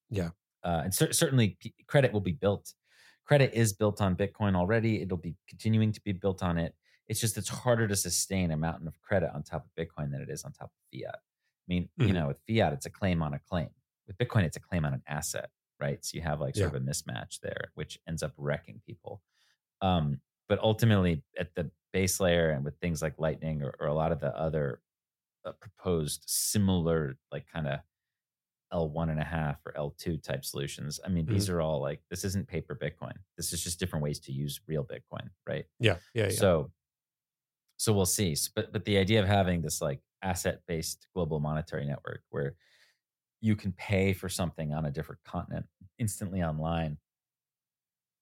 [0.10, 0.30] Yeah.
[0.64, 2.74] Uh, and cer- certainly p- credit will be built
[3.30, 6.74] credit is built on bitcoin already it'll be continuing to be built on it
[7.08, 10.20] it's just it's harder to sustain a mountain of credit on top of bitcoin than
[10.20, 12.08] it is on top of fiat i mean mm-hmm.
[12.08, 13.70] you know with fiat it's a claim on a claim
[14.08, 16.78] with bitcoin it's a claim on an asset right so you have like sort yeah.
[16.78, 19.22] of a mismatch there which ends up wrecking people
[19.82, 20.20] um,
[20.50, 24.12] but ultimately at the base layer and with things like lightning or, or a lot
[24.12, 24.82] of the other
[25.46, 27.80] uh, proposed similar like kind of
[28.74, 31.00] L1 and a half or L2 type solutions.
[31.06, 31.34] I mean, mm-hmm.
[31.34, 33.14] these are all like, this isn't paper Bitcoin.
[33.38, 35.66] This is just different ways to use real Bitcoin, right?
[35.80, 35.96] Yeah.
[36.14, 36.26] Yeah.
[36.26, 36.30] yeah.
[36.32, 36.72] So,
[37.78, 38.36] so we'll see.
[38.56, 42.56] But, but the idea of having this like asset based global monetary network where
[43.42, 45.66] you can pay for something on a different continent
[45.98, 46.98] instantly online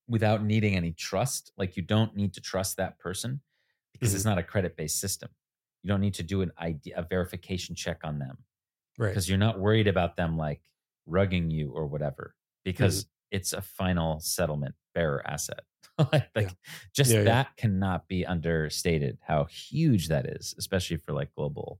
[0.07, 1.51] without needing any trust.
[1.57, 3.41] Like you don't need to trust that person
[3.91, 4.15] because mm-hmm.
[4.17, 5.29] it's not a credit based system.
[5.83, 8.37] You don't need to do an ID, a verification check on them
[8.97, 10.61] right because you're not worried about them like
[11.09, 13.37] rugging you or whatever because mm-hmm.
[13.37, 15.61] it's a final settlement bearer asset
[16.11, 16.49] like yeah.
[16.93, 17.61] just yeah, that yeah.
[17.61, 21.79] cannot be understated how huge that is especially for like global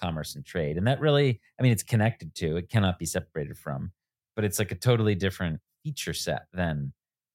[0.00, 3.56] commerce and trade and that really i mean it's connected to it cannot be separated
[3.56, 3.92] from
[4.34, 6.92] but it's like a totally different feature set than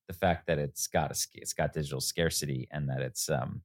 [0.07, 3.61] the fact that it's got a it's got digital scarcity and that it's um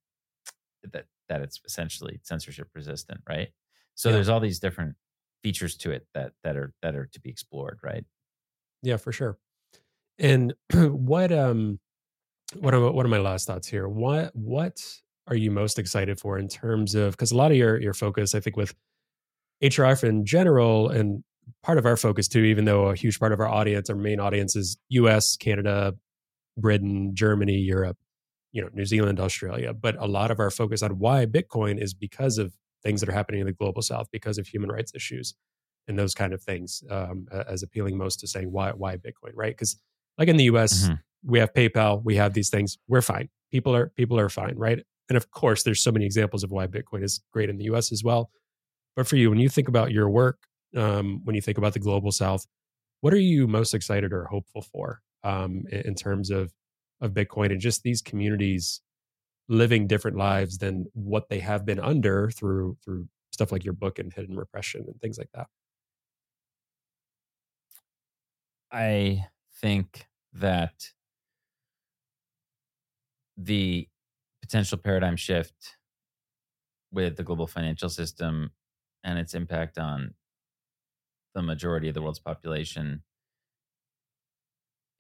[0.93, 3.49] that that it's essentially censorship resistant right
[3.95, 4.95] so there's all these different
[5.47, 8.05] features to it that that are that are to be explored right?
[8.82, 9.38] Yeah for sure.
[10.18, 11.78] And what um
[12.59, 13.88] what are what are my last thoughts here?
[13.88, 14.78] What what
[15.28, 18.34] are you most excited for in terms of because a lot of your your focus
[18.34, 18.74] i think with
[19.62, 21.24] hrf in general and
[21.62, 24.20] part of our focus too even though a huge part of our audience our main
[24.20, 25.94] audience is us canada
[26.57, 27.97] britain germany europe
[28.53, 31.94] you know new zealand australia but a lot of our focus on why bitcoin is
[31.94, 32.53] because of
[32.87, 35.34] things that are happening in the global south because of human rights issues
[35.89, 39.32] and those kind of things um, as appealing most to saying why why bitcoin?
[39.34, 39.53] Right?
[39.53, 39.76] Because
[40.18, 40.95] like in the us mm-hmm.
[41.24, 43.28] we have paypal we have these things we're fine.
[43.51, 44.82] People are people are fine right?
[45.09, 47.91] And of course there's so many examples of why bitcoin is great in the us
[47.91, 48.30] as well.
[48.95, 50.39] But for you when you think about your work
[50.76, 52.47] um, when you think about the global south
[53.01, 56.53] what are you most excited or hopeful for um, in, in terms of
[57.01, 58.80] of bitcoin and just these communities
[59.49, 63.99] living different lives than what they have been under through through stuff like your book
[63.99, 65.47] and hidden repression and things like that
[68.70, 69.26] i
[69.61, 70.92] think that
[73.36, 73.88] the
[74.40, 75.76] potential paradigm shift
[76.90, 78.51] with the global financial system
[79.05, 80.14] and its impact on
[81.34, 83.03] the majority of the world's population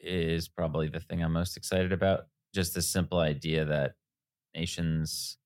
[0.00, 2.26] is probably the thing I'm most excited about.
[2.54, 3.92] Just the simple idea that
[4.56, 5.36] nations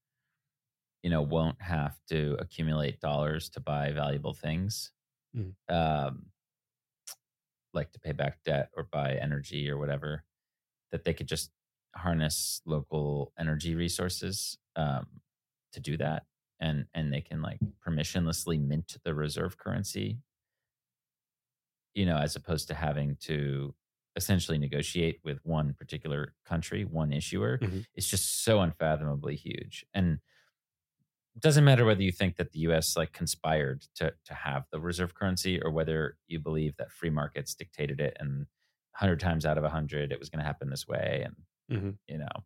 [1.03, 4.93] you know won't have to accumulate dollars to buy valuable things
[5.37, 5.53] mm.
[5.69, 6.27] um,
[7.73, 10.25] like to pay back debt or buy energy or whatever
[10.93, 11.51] that they could just
[11.97, 15.07] harness local energy resources um,
[15.73, 16.24] to do that
[16.61, 20.19] and and they can like permissionlessly mint the reserve currency
[21.95, 23.74] you know as opposed to having to
[24.20, 27.80] essentially negotiate with one particular country, one issuer, mm-hmm.
[27.94, 29.86] it's just so unfathomably huge.
[29.94, 30.18] And
[31.34, 34.80] it doesn't matter whether you think that the US like conspired to to have the
[34.80, 38.47] reserve currency or whether you believe that free markets dictated it and
[38.98, 41.36] 100 times out of 100 it was going to happen this way and
[41.78, 41.90] mm-hmm.
[42.09, 42.44] you know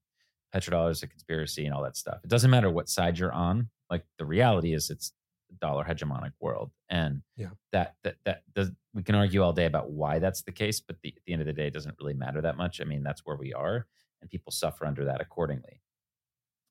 [0.55, 2.21] petrodollar is a conspiracy and all that stuff.
[2.23, 3.71] It doesn't matter what side you're on.
[3.91, 5.13] Like the reality is it's
[5.61, 7.49] dollar hegemonic world and yeah.
[7.73, 10.97] that that that does we can argue all day about why that's the case but
[11.03, 12.81] the, at the end of the day it doesn't really matter that much.
[12.81, 13.87] I mean that's where we are
[14.21, 15.81] and people suffer under that accordingly.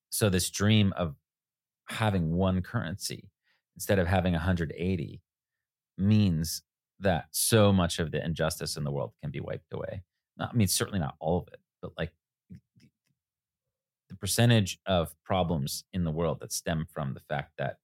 [0.10, 1.16] So this dream of
[1.90, 3.30] having one currency
[3.76, 5.22] instead of having 180
[5.98, 6.62] means
[7.00, 10.04] that so much of the injustice in the world can be wiped away.
[10.38, 12.12] Not, i mean certainly not all of it but like
[14.14, 17.78] the percentage of problems in the world that stem from the fact that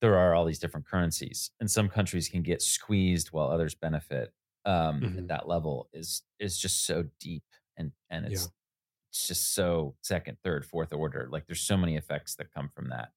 [0.00, 4.32] there are all these different currencies and some countries can get squeezed while others benefit
[4.64, 5.18] um mm-hmm.
[5.18, 7.44] at that level is is just so deep
[7.76, 8.48] and and it's yeah.
[9.10, 12.90] it's just so second third fourth order like there's so many effects that come from
[12.90, 13.10] that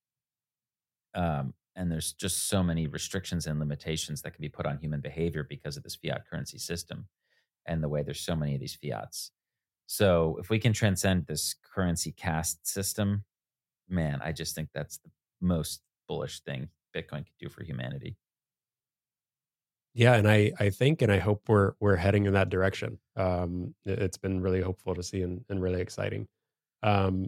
[1.15, 4.99] um and there's just so many restrictions and limitations that can be put on human
[4.99, 7.07] behavior because of this fiat currency system
[7.65, 9.31] and the way there's so many of these fiats.
[9.85, 13.23] So if we can transcend this currency caste system,
[13.89, 15.09] man, I just think that's the
[15.41, 18.15] most bullish thing Bitcoin could do for humanity.
[19.93, 22.97] Yeah, and I I think and I hope we're we're heading in that direction.
[23.15, 26.27] Um, it's been really hopeful to see and, and really exciting.
[26.81, 27.27] Um,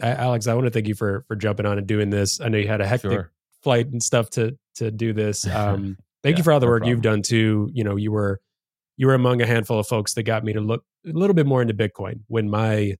[0.00, 2.40] Alex, I want to thank you for for jumping on and doing this.
[2.40, 3.32] I know you had a hectic sure.
[3.62, 5.46] flight and stuff to to do this.
[5.46, 6.90] Um, thank yeah, you for all the no work problem.
[6.90, 7.68] you've done too.
[7.72, 8.40] You know, you were
[8.96, 11.46] you were among a handful of folks that got me to look a little bit
[11.46, 12.94] more into Bitcoin when my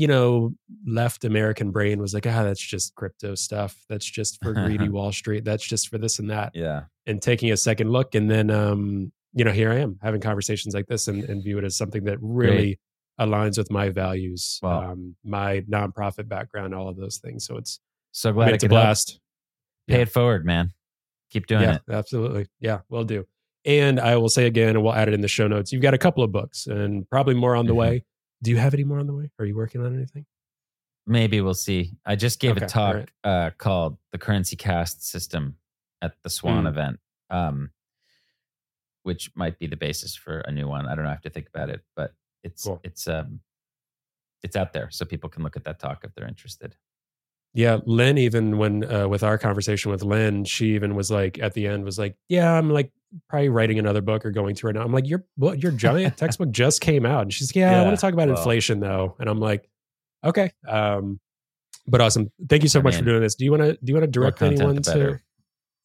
[0.00, 0.54] you know
[0.86, 3.76] left American brain was like, ah, that's just crypto stuff.
[3.88, 5.44] That's just for greedy Wall Street.
[5.44, 6.52] That's just for this and that.
[6.54, 6.82] Yeah.
[7.06, 10.74] And taking a second look, and then um, you know, here I am having conversations
[10.74, 12.56] like this and, and view it as something that really.
[12.56, 12.78] Great
[13.20, 14.92] aligns with my values, wow.
[14.92, 17.44] um, my nonprofit background, all of those things.
[17.44, 17.78] So it's
[18.12, 19.20] so glad it's a blast.
[19.86, 20.02] Pay yeah.
[20.02, 20.70] it forward, man.
[21.30, 21.82] Keep doing yeah, it.
[21.90, 22.46] Absolutely.
[22.60, 23.26] Yeah, we'll do.
[23.64, 25.70] And I will say again, and we'll add it in the show notes.
[25.70, 27.78] You've got a couple of books and probably more on the mm-hmm.
[27.78, 28.04] way.
[28.42, 29.30] Do you have any more on the way?
[29.38, 30.26] Are you working on anything?
[31.06, 31.96] Maybe we'll see.
[32.06, 33.08] I just gave okay, a talk right.
[33.24, 35.56] uh, called "The Currency Caste System"
[36.02, 36.68] at the Swan mm.
[36.68, 37.00] event,
[37.30, 37.70] um,
[39.02, 40.86] which might be the basis for a new one.
[40.86, 41.10] I don't know.
[41.10, 42.12] I have to think about it, but
[42.42, 42.80] it's cool.
[42.84, 43.40] it's um
[44.42, 46.76] it's out there so people can look at that talk if they're interested
[47.54, 51.54] yeah Lyn even when uh, with our conversation with Lyn she even was like at
[51.54, 52.92] the end was like yeah i'm like
[53.28, 54.82] probably writing another book or going through it now.
[54.82, 57.22] I'm like your your giant textbook just came out.
[57.22, 59.16] And she's like yeah, yeah i want to talk about well, inflation though.
[59.18, 59.68] And i'm like
[60.24, 61.18] okay um
[61.86, 62.30] but awesome.
[62.48, 63.34] Thank you so I much mean, for doing this.
[63.34, 65.18] Do you want to do you want to direct anyone to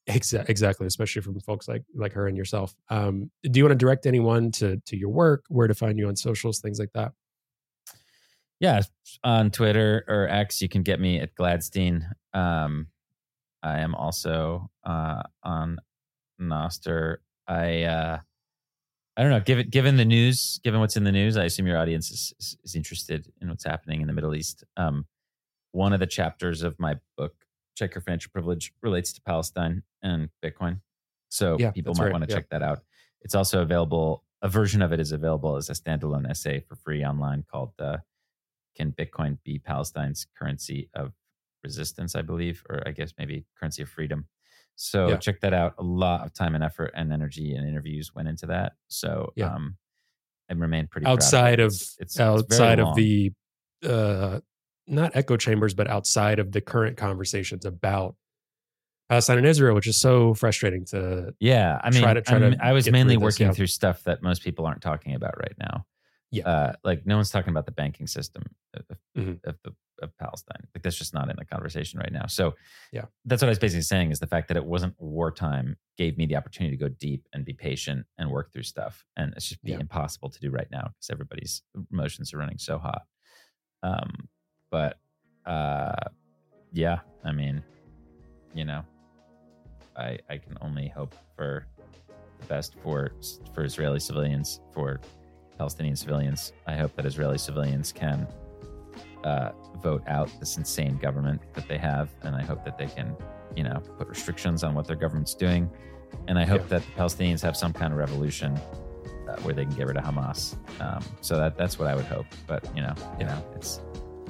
[0.07, 2.75] Exa- exactly, especially from folks like like her and yourself.
[2.89, 6.07] Um, do you want to direct anyone to to your work, where to find you
[6.07, 7.13] on socials, things like that?
[8.59, 8.81] Yeah,
[9.23, 12.03] on Twitter or X, you can get me at Gladstein.
[12.33, 12.87] Um,
[13.61, 15.79] I am also uh, on
[16.39, 17.17] Nostr.
[17.47, 18.19] I uh,
[19.17, 19.39] I don't know.
[19.39, 22.57] Given given the news, given what's in the news, I assume your audience is is,
[22.63, 24.63] is interested in what's happening in the Middle East.
[24.77, 25.05] Um,
[25.71, 27.33] one of the chapters of my book
[27.75, 30.79] check your financial privilege relates to Palestine and Bitcoin.
[31.29, 32.11] So yeah, people might right.
[32.13, 32.37] want to yeah.
[32.37, 32.79] check that out.
[33.21, 34.23] It's also available.
[34.41, 37.97] A version of it is available as a standalone essay for free online called uh,
[38.75, 41.13] "Can Bitcoin Be Palestine's Currency of
[41.63, 44.27] Resistance?" I believe, or I guess maybe currency of freedom.
[44.75, 45.17] So yeah.
[45.17, 45.75] check that out.
[45.79, 48.73] A lot of time and effort and energy and interviews went into that.
[48.87, 49.53] So yeah.
[49.53, 49.77] um,
[50.49, 53.31] I remain pretty outside of, it's, it's, outside it's of the
[53.83, 54.39] uh,
[54.87, 58.15] not echo chambers, but outside of the current conversations about
[59.09, 61.33] Palestine and Israel, which is so frustrating to.
[61.39, 63.53] Yeah, I mean, try to, try to I was mainly through working yeah.
[63.53, 65.85] through stuff that most people aren't talking about right now.
[66.35, 68.43] Yeah, uh, like no one's talking about the banking system
[68.73, 69.33] of, mm-hmm.
[69.49, 70.67] of, the, of Palestine.
[70.73, 72.27] Like that's just not in the conversation right now.
[72.27, 72.55] So
[72.91, 76.17] yeah, that's what I was basically saying is the fact that it wasn't wartime gave
[76.17, 79.47] me the opportunity to go deep and be patient and work through stuff, and it's
[79.47, 79.79] just be yeah.
[79.79, 83.03] impossible to do right now because everybody's emotions are running so hot.
[83.83, 84.27] Um,
[84.71, 84.97] but
[85.45, 86.09] uh,
[86.73, 87.63] yeah, I mean,
[88.53, 88.83] you know,
[89.95, 91.67] I I can only hope for
[92.39, 93.11] the best for
[93.53, 94.99] for Israeli civilians, for
[95.57, 96.53] Palestinian civilians.
[96.67, 98.27] I hope that Israeli civilians can
[99.23, 99.51] uh,
[99.81, 103.15] vote out this insane government that they have, and I hope that they can,
[103.55, 105.69] you know, put restrictions on what their government's doing.
[106.27, 106.79] And I hope yeah.
[106.79, 108.55] that the Palestinians have some kind of revolution
[109.27, 110.55] uh, where they can get rid of Hamas.
[110.79, 112.27] Um, so that that's what I would hope.
[112.47, 113.81] But you know, you know, it's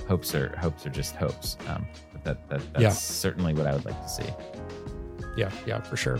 [0.08, 1.58] hopes are hopes are just hopes.
[1.68, 2.90] Um, but that, that that's yeah.
[2.90, 4.30] certainly what I would like to see.
[5.36, 6.20] Yeah, yeah, for sure.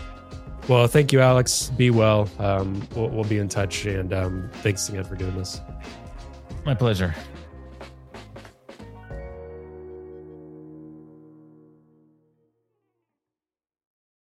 [0.68, 1.70] Well, thank you, Alex.
[1.76, 2.28] Be well.
[2.40, 5.60] Um, we'll, we'll be in touch, and um, thanks again for doing this.
[6.64, 7.14] My pleasure.